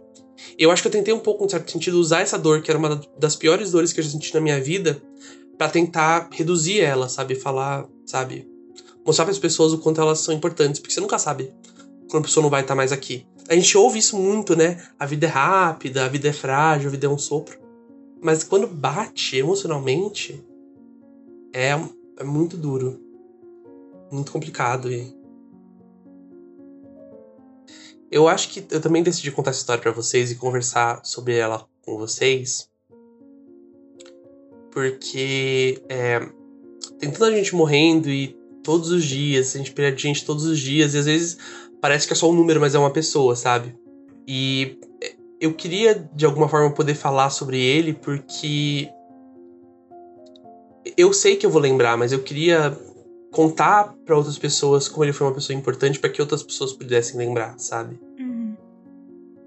Eu 0.58 0.70
acho 0.70 0.82
que 0.82 0.88
eu 0.88 0.92
tentei 0.92 1.12
um 1.12 1.18
pouco, 1.18 1.44
em 1.44 1.48
certo 1.48 1.70
sentido, 1.70 1.98
usar 1.98 2.20
essa 2.20 2.38
dor, 2.38 2.62
que 2.62 2.70
era 2.70 2.78
uma 2.78 3.00
das 3.18 3.36
piores 3.36 3.70
dores 3.70 3.92
que 3.92 4.00
eu 4.00 4.04
já 4.04 4.10
senti 4.10 4.32
na 4.34 4.40
minha 4.40 4.60
vida, 4.60 5.02
para 5.56 5.68
tentar 5.68 6.28
reduzir 6.32 6.80
ela, 6.80 7.08
sabe? 7.08 7.34
Falar, 7.34 7.86
sabe? 8.06 8.50
mostrar 9.04 9.24
para 9.24 9.32
as 9.32 9.38
pessoas 9.38 9.72
o 9.72 9.78
quanto 9.78 10.00
elas 10.00 10.20
são 10.20 10.34
importantes, 10.34 10.80
porque 10.80 10.94
você 10.94 11.00
nunca 11.00 11.18
sabe 11.18 11.52
quando 12.08 12.22
a 12.22 12.26
pessoa 12.26 12.42
não 12.42 12.50
vai 12.50 12.62
estar 12.62 12.74
mais 12.74 12.92
aqui. 12.92 13.26
A 13.48 13.54
gente 13.54 13.76
ouve 13.76 13.98
isso 13.98 14.16
muito, 14.16 14.56
né? 14.56 14.82
A 14.98 15.06
vida 15.06 15.26
é 15.26 15.28
rápida, 15.28 16.04
a 16.04 16.08
vida 16.08 16.28
é 16.28 16.32
frágil, 16.32 16.88
a 16.88 16.90
vida 16.90 17.06
é 17.06 17.10
um 17.10 17.18
sopro. 17.18 17.58
Mas 18.20 18.44
quando 18.44 18.66
bate 18.66 19.36
emocionalmente, 19.36 20.44
é, 21.52 21.70
é 22.18 22.24
muito 22.24 22.56
duro. 22.56 23.00
Muito 24.10 24.30
complicado. 24.30 24.92
E... 24.92 25.12
Eu 28.12 28.28
acho 28.28 28.50
que 28.50 28.62
eu 28.70 28.78
também 28.78 29.02
decidi 29.02 29.32
contar 29.32 29.50
essa 29.50 29.60
história 29.60 29.82
para 29.82 29.90
vocês 29.90 30.30
e 30.30 30.34
conversar 30.34 31.00
sobre 31.02 31.34
ela 31.34 31.66
com 31.80 31.96
vocês. 31.96 32.68
Porque 34.70 35.82
é, 35.88 36.20
tem 36.98 37.10
tanta 37.10 37.32
gente 37.34 37.56
morrendo 37.56 38.10
e 38.10 38.36
todos 38.62 38.90
os 38.90 39.02
dias, 39.02 39.56
a 39.56 39.58
gente 39.58 39.72
perde 39.72 40.02
gente 40.02 40.26
todos 40.26 40.44
os 40.44 40.60
dias, 40.60 40.92
e 40.92 40.98
às 40.98 41.06
vezes 41.06 41.38
parece 41.80 42.06
que 42.06 42.12
é 42.12 42.16
só 42.16 42.30
um 42.30 42.34
número, 42.34 42.60
mas 42.60 42.74
é 42.74 42.78
uma 42.78 42.92
pessoa, 42.92 43.34
sabe? 43.34 43.74
E 44.28 44.78
eu 45.40 45.54
queria, 45.54 46.08
de 46.14 46.26
alguma 46.26 46.48
forma, 46.48 46.70
poder 46.70 46.94
falar 46.94 47.30
sobre 47.30 47.58
ele, 47.58 47.94
porque. 47.94 48.90
Eu 50.96 51.12
sei 51.12 51.36
que 51.36 51.46
eu 51.46 51.50
vou 51.50 51.62
lembrar, 51.62 51.96
mas 51.96 52.12
eu 52.12 52.22
queria 52.22 52.78
contar 53.32 53.94
para 54.04 54.16
outras 54.16 54.38
pessoas 54.38 54.86
como 54.86 55.04
ele 55.04 55.12
foi 55.12 55.26
uma 55.26 55.32
pessoa 55.32 55.58
importante 55.58 55.98
para 55.98 56.10
que 56.10 56.20
outras 56.20 56.42
pessoas 56.42 56.72
pudessem 56.72 57.16
lembrar, 57.16 57.58
sabe? 57.58 57.98
Uhum. 58.20 58.54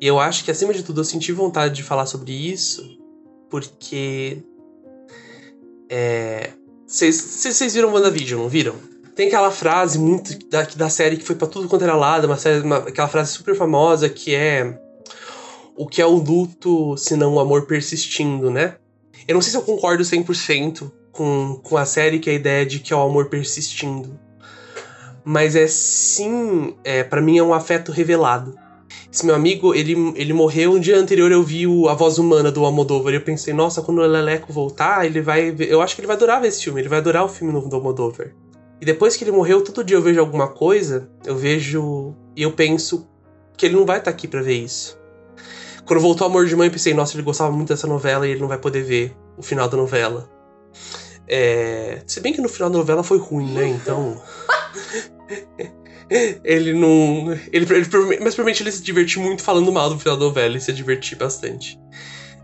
E 0.01 0.07
eu 0.07 0.19
acho 0.19 0.43
que, 0.43 0.51
acima 0.51 0.73
de 0.73 0.83
tudo, 0.83 0.99
eu 0.99 1.05
senti 1.05 1.31
vontade 1.31 1.75
de 1.75 1.83
falar 1.83 2.07
sobre 2.07 2.33
isso, 2.33 2.97
porque. 3.49 4.39
É. 5.87 6.49
Vocês 6.87 7.73
viram 7.73 7.93
WandaVision, 7.93 8.41
não 8.41 8.49
viram? 8.49 8.75
Tem 9.15 9.27
aquela 9.27 9.49
frase 9.49 9.97
muito 9.97 10.37
da, 10.49 10.63
da 10.63 10.89
série 10.89 11.17
que 11.17 11.23
foi 11.23 11.35
para 11.35 11.47
tudo 11.47 11.69
quanto 11.69 11.83
era 11.83 11.95
lado, 11.95 12.25
uma 12.25 12.37
série, 12.37 12.61
uma, 12.61 12.77
aquela 12.77 13.07
frase 13.07 13.31
super 13.31 13.55
famosa 13.55 14.09
que 14.09 14.35
é 14.35 14.79
o 15.75 15.87
que 15.87 16.01
é 16.01 16.05
o 16.05 16.15
luto 16.15 16.97
se 16.97 17.15
não 17.15 17.33
o 17.35 17.39
amor 17.39 17.65
persistindo, 17.65 18.51
né? 18.51 18.75
Eu 19.27 19.33
não 19.33 19.41
sei 19.41 19.51
se 19.51 19.57
eu 19.57 19.61
concordo 19.61 20.03
100% 20.03 20.91
com, 21.15 21.59
com 21.63 21.77
a 21.77 21.85
série 21.85 22.19
que 22.19 22.29
é 22.29 22.33
a 22.33 22.35
ideia 22.35 22.65
de 22.65 22.79
que 22.79 22.93
é 22.93 22.95
o 22.95 23.01
amor 23.01 23.29
persistindo. 23.29 24.19
Mas 25.23 25.55
é 25.55 25.65
sim, 25.65 26.75
é, 26.83 27.03
para 27.03 27.21
mim 27.21 27.37
é 27.37 27.43
um 27.43 27.53
afeto 27.53 27.91
revelado. 27.91 28.55
Esse 29.11 29.25
meu 29.25 29.33
amigo, 29.33 29.73
ele, 29.73 30.13
ele 30.15 30.33
morreu 30.33 30.73
um 30.73 30.79
dia 30.79 30.97
anterior 30.97 31.31
eu 31.31 31.41
vi 31.41 31.65
o, 31.65 31.87
a 31.87 31.93
voz 31.93 32.17
humana 32.17 32.51
do 32.51 32.65
Almodóvar 32.65 33.13
e 33.13 33.15
eu 33.15 33.21
pensei, 33.21 33.53
nossa, 33.53 33.81
quando 33.81 33.99
o 33.99 34.05
Leleco 34.05 34.51
voltar, 34.51 35.05
ele 35.05 35.21
vai. 35.21 35.55
Eu 35.57 35.81
acho 35.81 35.95
que 35.95 36.01
ele 36.01 36.07
vai 36.07 36.17
adorar 36.17 36.41
ver 36.41 36.49
esse 36.49 36.63
filme, 36.63 36.81
ele 36.81 36.89
vai 36.89 36.99
adorar 36.99 37.23
o 37.23 37.29
filme 37.29 37.53
novo 37.53 37.69
do 37.69 37.77
Almodóvar. 37.77 38.35
E 38.79 38.85
depois 38.85 39.15
que 39.15 39.23
ele 39.23 39.31
morreu, 39.31 39.63
todo 39.63 39.83
dia 39.85 39.95
eu 39.95 40.01
vejo 40.01 40.19
alguma 40.19 40.49
coisa, 40.49 41.09
eu 41.25 41.35
vejo 41.35 42.13
e 42.35 42.43
eu 42.43 42.51
penso 42.51 43.07
que 43.57 43.65
ele 43.65 43.75
não 43.75 43.85
vai 43.85 43.99
estar 43.99 44.11
tá 44.11 44.15
aqui 44.15 44.27
para 44.27 44.41
ver 44.41 44.55
isso. 44.55 44.99
Quando 45.85 46.01
voltou 46.01 46.27
Amor 46.27 46.45
de 46.45 46.55
Mãe, 46.55 46.67
eu 46.67 46.71
pensei, 46.71 46.93
nossa, 46.93 47.15
ele 47.15 47.23
gostava 47.23 47.51
muito 47.51 47.69
dessa 47.69 47.87
novela 47.87 48.27
e 48.27 48.31
ele 48.31 48.41
não 48.41 48.49
vai 48.49 48.57
poder 48.57 48.83
ver 48.83 49.15
o 49.37 49.41
final 49.41 49.69
da 49.69 49.77
novela. 49.77 50.29
É... 51.27 52.01
Se 52.05 52.19
bem 52.19 52.33
que 52.33 52.41
no 52.41 52.49
final 52.49 52.69
da 52.69 52.77
novela 52.77 53.03
foi 53.03 53.17
ruim, 53.17 53.51
né? 53.51 53.67
Então. 53.67 54.21
ele 56.43 56.73
não. 56.73 57.31
Ele, 57.51 57.65
ele, 57.73 57.87
mas 58.21 58.35
provavelmente 58.35 58.61
ele 58.61 58.71
se 58.71 58.83
divertiu 58.83 59.21
muito 59.21 59.41
falando 59.41 59.71
mal 59.71 59.89
do 59.89 59.99
final 59.99 60.17
da 60.17 60.25
novela 60.25 60.57
e 60.57 60.61
se 60.61 60.71
divertir 60.71 61.17
bastante. 61.17 61.79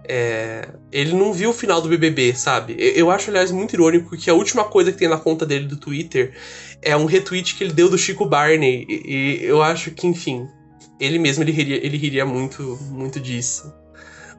É, 0.03 0.67
ele 0.91 1.13
não 1.13 1.31
viu 1.31 1.51
o 1.51 1.53
final 1.53 1.79
do 1.81 1.87
BBB, 1.87 2.33
sabe? 2.35 2.75
Eu, 2.77 2.91
eu 2.93 3.11
acho, 3.11 3.29
aliás, 3.29 3.51
muito 3.51 3.73
irônico 3.75 4.17
que 4.17 4.29
a 4.29 4.33
última 4.33 4.63
coisa 4.63 4.91
que 4.91 4.97
tem 4.97 5.07
na 5.07 5.17
conta 5.17 5.45
dele 5.45 5.67
do 5.67 5.77
Twitter 5.77 6.33
é 6.81 6.97
um 6.97 7.05
retweet 7.05 7.55
que 7.55 7.63
ele 7.63 7.73
deu 7.73 7.87
do 7.87 7.97
Chico 7.97 8.25
Barney. 8.25 8.85
E, 8.89 9.39
e 9.41 9.45
eu 9.45 9.61
acho 9.61 9.91
que, 9.91 10.07
enfim, 10.07 10.47
ele 10.99 11.19
mesmo 11.19 11.43
ele 11.43 11.51
riria, 11.51 11.85
ele 11.85 11.97
riria 11.97 12.25
muito, 12.25 12.77
muito 12.89 13.19
disso. 13.19 13.71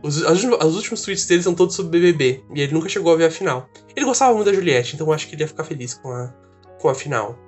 Os, 0.03 0.17
os, 0.17 0.45
os, 0.45 0.77
últimos 0.77 1.03
tweets 1.03 1.27
dele 1.27 1.43
são 1.43 1.55
todos 1.55 1.77
sobre 1.77 2.01
BBB. 2.01 2.45
E 2.55 2.61
ele 2.61 2.73
nunca 2.73 2.88
chegou 2.88 3.12
a 3.12 3.17
ver 3.17 3.27
a 3.27 3.31
final. 3.31 3.69
Ele 3.95 4.05
gostava 4.05 4.35
muito 4.35 4.47
da 4.47 4.53
Juliette, 4.53 4.95
então 4.95 5.12
acho 5.12 5.29
que 5.29 5.35
ele 5.35 5.43
ia 5.43 5.49
ficar 5.49 5.65
feliz 5.65 5.95
com 5.95 6.11
a, 6.11 6.35
com 6.81 6.88
a 6.88 6.95
final. 6.95 7.38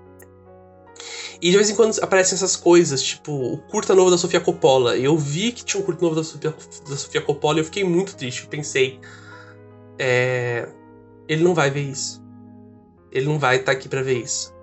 E 1.43 1.51
de 1.51 1.57
vez 1.57 1.69
em 1.69 1.75
quando 1.75 1.99
aparecem 2.01 2.37
essas 2.37 2.57
coisas, 2.57 3.03
tipo 3.03 3.33
o 3.33 3.59
curta 3.59 3.95
novo 3.95 4.11
da 4.11 4.17
Sofia 4.17 4.41
Coppola. 4.41 4.97
Eu 4.97 5.19
vi 5.19 5.53
que 5.53 5.65
tinha 5.65 5.83
um 5.83 5.85
curta 5.85 6.03
novo 6.03 6.15
da 6.15 6.25
Sofia, 6.25 6.55
da 6.89 6.97
Sofia 6.97 7.21
Coppola 7.21 7.59
e 7.59 7.61
eu 7.61 7.65
fiquei 7.65 7.85
muito 7.85 8.17
triste. 8.17 8.45
Eu 8.45 8.49
pensei, 8.49 9.01
é, 9.99 10.69
ele 11.29 11.43
não 11.43 11.55
vai 11.55 11.71
ver 11.71 11.83
isso. 11.83 12.23
Ele 13.11 13.27
não 13.27 13.39
vai 13.39 13.57
estar 13.57 13.73
tá 13.73 13.73
aqui 13.73 13.89
para 13.89 14.03
ver 14.03 14.23
isso. 14.23 14.55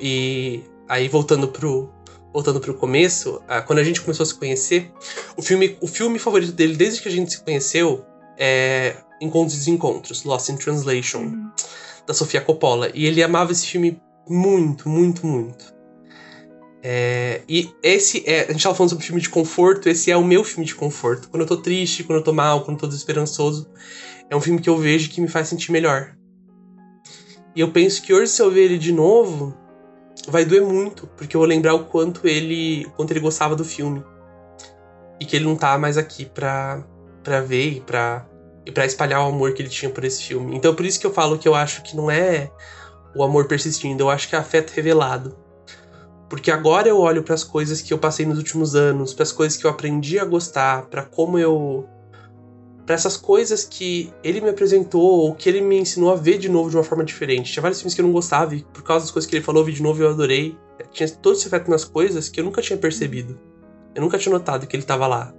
E 0.00 0.62
aí 0.88 1.08
voltando 1.08 1.48
pro 1.48 1.90
voltando 2.34 2.60
pro 2.60 2.74
começo, 2.74 3.40
quando 3.64 3.78
a 3.78 3.84
gente 3.84 4.00
começou 4.00 4.24
a 4.24 4.26
se 4.26 4.34
conhecer, 4.34 4.90
o 5.36 5.42
filme, 5.42 5.78
o 5.80 5.86
filme 5.86 6.18
favorito 6.18 6.50
dele 6.50 6.74
desde 6.74 7.00
que 7.00 7.08
a 7.08 7.10
gente 7.10 7.30
se 7.30 7.40
conheceu 7.40 8.04
é 8.36 8.96
Encontros 9.20 9.54
e 9.54 9.58
Desencontros, 9.58 10.24
Lost 10.24 10.48
in 10.48 10.56
Translation, 10.56 11.20
uhum. 11.20 11.50
da 12.04 12.12
Sofia 12.12 12.40
Coppola. 12.40 12.90
E 12.92 13.06
ele 13.06 13.22
amava 13.22 13.52
esse 13.52 13.64
filme 13.68 14.02
muito, 14.28 14.88
muito, 14.88 15.24
muito. 15.24 15.72
É, 16.82 17.42
e 17.48 17.72
esse 17.82 18.24
é. 18.26 18.46
A 18.48 18.52
gente 18.52 18.64
tava 18.64 18.74
falando 18.74 18.90
sobre 18.90 19.06
filme 19.06 19.22
de 19.22 19.30
conforto, 19.30 19.88
esse 19.88 20.10
é 20.10 20.16
o 20.16 20.24
meu 20.24 20.42
filme 20.42 20.66
de 20.66 20.74
conforto. 20.74 21.28
Quando 21.28 21.42
eu 21.42 21.46
tô 21.46 21.56
triste, 21.58 22.02
quando 22.02 22.18
eu 22.18 22.24
tô 22.24 22.32
mal, 22.32 22.64
quando 22.64 22.76
eu 22.76 22.80
tô 22.80 22.86
desesperançoso, 22.88 23.70
é 24.28 24.34
um 24.34 24.40
filme 24.40 24.60
que 24.60 24.68
eu 24.68 24.76
vejo 24.76 25.08
que 25.08 25.20
me 25.20 25.28
faz 25.28 25.48
sentir 25.48 25.70
melhor. 25.70 26.16
E 27.54 27.60
eu 27.60 27.70
penso 27.70 28.02
que 28.02 28.12
hoje, 28.12 28.32
se 28.32 28.42
eu 28.42 28.50
ver 28.50 28.64
ele 28.64 28.78
de 28.78 28.92
novo, 28.92 29.56
vai 30.28 30.44
doer 30.44 30.62
muito, 30.62 31.06
porque 31.16 31.36
eu 31.36 31.40
vou 31.40 31.48
lembrar 31.48 31.74
o 31.74 31.84
quanto 31.84 32.26
ele. 32.26 32.86
O 32.86 32.90
quanto 32.90 33.10
ele 33.10 33.20
gostava 33.20 33.54
do 33.54 33.64
filme. 33.64 34.02
E 35.20 35.24
que 35.24 35.36
ele 35.36 35.44
não 35.44 35.56
tá 35.56 35.78
mais 35.78 35.96
aqui 35.96 36.24
pra, 36.26 36.82
pra 37.22 37.40
ver 37.40 37.74
e 37.74 37.80
pra, 37.80 38.26
e 38.66 38.72
pra 38.72 38.84
espalhar 38.84 39.20
o 39.24 39.28
amor 39.28 39.54
que 39.54 39.62
ele 39.62 39.68
tinha 39.68 39.90
por 39.90 40.04
esse 40.04 40.22
filme. 40.22 40.56
Então 40.56 40.74
por 40.74 40.84
isso 40.84 40.98
que 40.98 41.06
eu 41.06 41.12
falo 41.12 41.38
que 41.38 41.46
eu 41.46 41.54
acho 41.54 41.82
que 41.82 41.96
não 41.96 42.10
é 42.10 42.50
o 43.14 43.22
amor 43.22 43.46
persistindo, 43.46 44.02
eu 44.02 44.10
acho 44.10 44.28
que 44.28 44.34
é 44.34 44.38
afeto 44.38 44.72
revelado. 44.72 45.36
Porque 46.28 46.50
agora 46.50 46.88
eu 46.88 46.98
olho 46.98 47.22
para 47.22 47.34
as 47.34 47.44
coisas 47.44 47.80
que 47.80 47.92
eu 47.92 47.98
passei 47.98 48.26
nos 48.26 48.38
últimos 48.38 48.74
anos, 48.74 49.14
para 49.14 49.22
as 49.22 49.30
coisas 49.30 49.56
que 49.56 49.64
eu 49.64 49.70
aprendi 49.70 50.18
a 50.18 50.24
gostar, 50.24 50.86
para 50.86 51.02
como 51.02 51.38
eu 51.38 51.88
para 52.84 52.94
essas 52.94 53.16
coisas 53.16 53.64
que 53.64 54.12
ele 54.22 54.40
me 54.40 54.50
apresentou 54.50 55.02
ou 55.02 55.34
que 55.34 55.48
ele 55.48 55.60
me 55.60 55.78
ensinou 55.78 56.12
a 56.12 56.16
ver 56.16 56.38
de 56.38 56.48
novo 56.48 56.68
de 56.68 56.76
uma 56.76 56.84
forma 56.84 57.04
diferente. 57.04 57.52
Tinha 57.52 57.62
vários 57.62 57.80
filmes 57.80 57.94
que 57.94 58.00
eu 58.00 58.04
não 58.04 58.12
gostava 58.12 58.54
e 58.54 58.62
por 58.62 58.82
causa 58.82 59.04
das 59.04 59.10
coisas 59.10 59.28
que 59.28 59.36
ele 59.36 59.44
falou, 59.44 59.62
eu 59.62 59.66
vi 59.66 59.72
de 59.72 59.82
novo 59.82 60.00
e 60.00 60.04
eu 60.04 60.10
adorei. 60.10 60.56
Tinha 60.92 61.08
todo 61.08 61.34
esse 61.34 61.46
afeto 61.46 61.70
nas 61.70 61.84
coisas 61.84 62.28
que 62.28 62.40
eu 62.40 62.44
nunca 62.44 62.60
tinha 62.60 62.78
percebido. 62.78 63.38
Eu 63.94 64.02
nunca 64.02 64.18
tinha 64.18 64.32
notado 64.32 64.66
que 64.66 64.76
ele 64.76 64.82
estava 64.82 65.06
lá. 65.06 65.32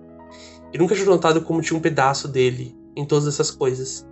Eu 0.73 0.79
nunca 0.79 0.95
tinha 0.95 1.05
notado 1.05 1.41
como 1.41 1.61
tinha 1.61 1.77
um 1.77 1.81
pedaço 1.81 2.27
dele 2.27 2.75
em 2.95 3.05
todas 3.05 3.27
essas 3.27 3.51
coisas. 3.51 4.05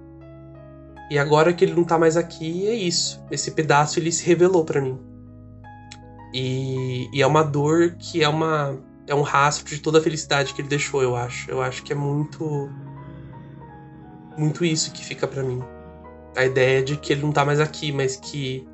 E 1.10 1.17
agora 1.17 1.54
que 1.54 1.65
ele 1.65 1.74
não 1.74 1.84
tá 1.84 1.98
mais 1.98 2.17
aqui, 2.17 2.67
é 2.67 2.74
isso. 2.74 3.24
Esse 3.32 3.52
pedaço 3.52 4.00
ele 4.00 4.12
se 4.12 4.26
revelou 4.26 4.63
para 4.63 4.82
mim. 4.82 5.00
E, 6.34 7.10
e, 7.13 7.22
é 7.22 7.28
uma 7.28 7.43
dor 7.43 7.96
que 8.00 8.24
é 8.24 8.28
uma 8.28 8.76
é 9.06 9.13
um 9.13 9.22
rastro 9.22 9.76
de 9.76 9.82
toda 9.82 10.00
a 10.00 10.02
felicidade 10.02 10.54
que 10.54 10.62
ele 10.62 10.67
deixou, 10.67 11.04
eu 11.04 11.15
acho. 11.15 11.50
Eu 11.52 11.62
acho 11.62 11.84
que 11.84 11.93
é 11.93 11.96
muito 11.96 12.69
muito 14.38 14.63
isso 14.65 14.91
que 14.91 15.04
fica 15.04 15.28
para 15.28 15.43
mim. 15.43 15.62
A 16.36 16.46
ideia 16.46 16.84
de 16.84 16.98
que 16.98 17.13
ele 17.13 17.22
não 17.22 17.32
tá 17.32 17.46
mais 17.46 17.60
aqui, 17.60 17.91
mas 17.91 18.15
que 18.15 18.67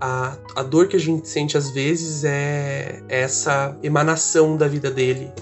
a, 0.00 0.36
a 0.56 0.62
dor 0.62 0.88
que 0.88 0.96
a 0.96 1.00
gente 1.00 1.28
sente 1.28 1.56
às 1.56 1.70
vezes 1.70 2.24
é 2.24 3.02
essa 3.08 3.76
emanação 3.82 4.56
da 4.56 4.68
vida 4.68 4.90
dele. 4.90 5.32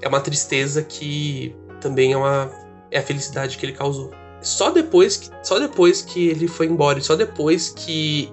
É 0.00 0.08
uma 0.08 0.20
tristeza 0.20 0.82
que 0.82 1.56
também 1.80 2.12
é 2.12 2.16
uma 2.16 2.50
é 2.90 2.98
a 2.98 3.02
felicidade 3.02 3.58
que 3.58 3.66
ele 3.66 3.72
causou 3.72 4.10
só 4.40 4.70
depois 4.70 5.16
que, 5.16 5.30
só 5.42 5.58
depois 5.58 6.02
que 6.02 6.28
ele 6.28 6.46
foi 6.46 6.66
embora, 6.66 6.98
e 6.98 7.02
só 7.02 7.16
depois 7.16 7.70
que 7.70 8.32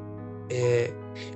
é, 0.49 0.91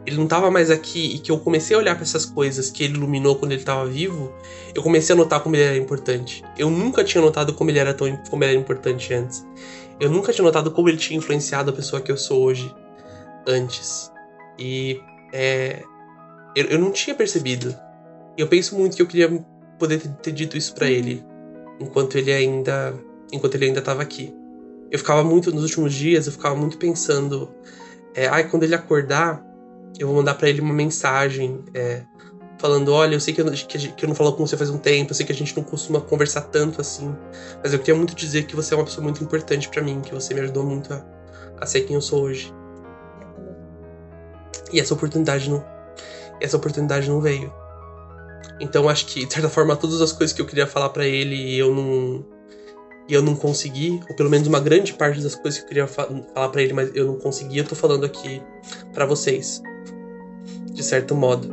ele 0.06 0.18
não 0.18 0.26
estava 0.26 0.50
mais 0.52 0.70
aqui 0.70 1.15
e 1.15 1.20
que 1.20 1.32
eu 1.32 1.39
comecei 1.39 1.76
a 1.76 1.80
olhar 1.80 1.96
para 1.96 2.04
essas 2.04 2.26
coisas 2.26 2.70
que 2.70 2.84
ele 2.84 2.96
iluminou 2.96 3.36
quando 3.36 3.52
ele 3.52 3.62
estava 3.62 3.86
vivo, 3.86 4.34
eu 4.74 4.84
comecei 4.84 5.13
a 5.13 5.18
notar 5.18 5.42
como 5.42 5.56
ele 5.56 5.63
era 5.63 5.78
importante. 5.78 6.44
Eu 6.58 6.70
nunca 6.70 7.04
tinha 7.04 7.22
notado 7.22 7.54
como 7.54 7.70
ele 7.70 7.80
era 7.80 7.94
tão 7.94 8.15
como 8.30 8.44
ele 8.44 8.52
era 8.52 8.60
importante 8.60 9.13
antes. 9.13 9.46
Eu 10.00 10.10
nunca 10.10 10.32
tinha 10.32 10.44
notado 10.44 10.72
como 10.72 10.89
ele 10.89 10.98
tinha 10.98 11.18
influenciado 11.18 11.70
a 11.70 11.74
pessoa 11.74 12.02
que 12.02 12.12
eu 12.12 12.18
sou 12.18 12.44
hoje 12.44 12.74
antes. 13.48 14.12
E 14.58 15.02
é, 15.34 15.84
eu, 16.56 16.65
eu 16.65 16.80
não 16.80 16.92
tinha 16.92 17.15
percebido. 17.15 17.76
Eu 18.38 18.48
penso 18.48 18.78
muito 18.78 18.96
que 18.96 19.02
eu 19.02 19.08
queria 19.08 19.46
poder 19.78 20.00
ter, 20.00 20.10
ter 20.10 20.32
dito 20.32 20.58
isso 20.58 20.74
para 20.74 20.89
ele 20.89 21.24
enquanto 21.80 22.18
ele 22.18 22.32
ainda 22.32 22.94
enquanto 23.32 23.56
ele 23.56 23.65
ainda 23.65 23.80
estava 23.80 24.02
aqui 24.02 24.34
eu 24.92 24.98
ficava 24.98 25.24
muito, 25.24 25.52
nos 25.54 25.63
últimos 25.63 25.94
dias, 25.94 26.26
eu 26.26 26.34
ficava 26.34 26.56
muito 26.56 26.78
pensando, 26.78 27.50
é, 28.15 28.28
ai, 28.28 28.50
quando 28.50 28.63
ele 28.63 28.74
acordar, 28.74 29.44
eu 29.97 30.08
vou 30.08 30.17
mandar 30.17 30.36
para 30.36 30.49
ele 30.49 30.62
uma 30.62 30.73
mensagem, 30.73 31.63
é, 31.73 32.04
falando, 32.60 32.91
olha, 32.93 33.15
eu 33.15 33.19
sei 33.19 33.34
que 33.34 33.41
eu, 33.41 33.52
que, 33.52 34.06
eu 34.06 34.08
não 34.08 34.15
falo 34.15 34.34
com 34.34 34.45
você 34.45 34.58
faz 34.58 34.69
um 34.69 34.78
tempo, 34.78 35.12
eu 35.12 35.15
sei 35.15 35.25
que 35.25 35.32
a 35.32 35.36
gente 35.36 35.56
não 35.56 35.63
costuma 35.63 36.02
conversar 36.02 36.41
tanto 36.41 36.82
assim, 36.82 37.15
mas 37.63 37.73
eu 37.73 37.80
queria 37.80 37.95
muito 37.95 38.13
dizer 38.13 38.43
que 38.43 38.56
você 38.56 38.73
é 38.73 38.78
uma 38.78 38.84
pessoa 38.84 39.04
muito 39.04 39.23
importante 39.23 39.69
para 39.69 39.82
mim, 39.82 40.02
que 40.02 40.13
você 40.13 40.34
me 40.34 40.41
ajudou 40.41 40.63
muito 40.65 40.93
a, 40.93 41.04
a 41.60 41.65
ser 41.65 41.82
quem 41.82 41.95
eu 41.95 42.02
sou 42.02 42.23
hoje. 42.23 42.54
E 44.71 44.80
essa 44.80 44.93
oportunidade 44.93 45.49
não, 45.49 45.65
essa 46.39 46.58
oportunidade 46.58 47.10
não 47.10 47.21
veio. 47.21 47.52
Então 48.60 48.89
acho 48.89 49.06
que 49.06 49.25
de 49.25 49.34
certa 49.34 49.49
forma 49.49 49.75
todas 49.75 50.02
as 50.02 50.12
coisas 50.12 50.36
que 50.36 50.41
eu 50.41 50.45
queria 50.45 50.67
falar 50.67 50.89
para 50.89 51.08
ele 51.08 51.58
eu 51.58 51.73
não 51.73 52.25
eu 53.08 53.23
não 53.23 53.36
consegui, 53.36 53.99
ou 54.08 54.15
pelo 54.15 54.30
menos 54.30 54.47
uma 54.47 54.60
grande 54.60 54.93
parte 54.93 55.19
das 55.21 55.34
coisas 55.34 55.60
que 55.60 55.65
eu 55.65 55.67
queria 55.67 55.88
fa 55.88 56.08
falar 56.34 56.49
para 56.49 56.62
ele, 56.62 56.73
mas 56.73 56.91
eu 56.93 57.08
não 57.08 57.15
consegui, 57.17 57.58
eu 57.58 57.65
tô 57.65 57.75
falando 57.75 58.06
aqui 58.06 58.41
para 58.93 59.06
vocês. 59.06 59.63
De 60.80 60.86
certo 60.86 61.13
modo. 61.13 61.50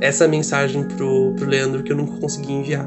Essa 0.00 0.22
é 0.22 0.26
a 0.28 0.30
mensagem 0.30 0.86
pro, 0.86 1.34
pro 1.34 1.48
Leandro 1.48 1.82
que 1.82 1.90
eu 1.90 1.96
nunca 1.96 2.20
consegui 2.20 2.52
enviar. 2.52 2.86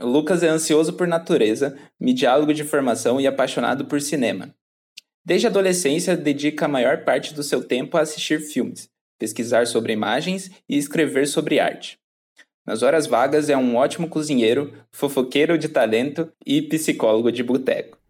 Lucas 0.00 0.42
é 0.42 0.48
ansioso 0.48 0.94
por 0.94 1.06
natureza, 1.06 1.76
midiálogo 2.00 2.54
de 2.54 2.64
formação 2.64 3.20
e 3.20 3.26
apaixonado 3.26 3.84
por 3.84 4.00
cinema. 4.00 4.54
Desde 5.22 5.46
a 5.46 5.50
adolescência, 5.50 6.16
dedica 6.16 6.64
a 6.64 6.68
maior 6.68 7.04
parte 7.04 7.34
do 7.34 7.42
seu 7.42 7.62
tempo 7.62 7.98
a 7.98 8.00
assistir 8.00 8.40
filmes, 8.40 8.91
pesquisar 9.22 9.68
sobre 9.68 9.92
imagens 9.92 10.50
e 10.68 10.76
escrever 10.76 11.28
sobre 11.28 11.60
arte. 11.60 11.96
Nas 12.66 12.82
horas 12.82 13.06
vagas 13.06 13.48
é 13.48 13.56
um 13.56 13.76
ótimo 13.76 14.08
cozinheiro, 14.08 14.72
fofoqueiro 14.90 15.56
de 15.56 15.68
talento 15.68 16.28
e 16.44 16.60
psicólogo 16.60 17.30
de 17.30 17.40
boteco. 17.40 18.01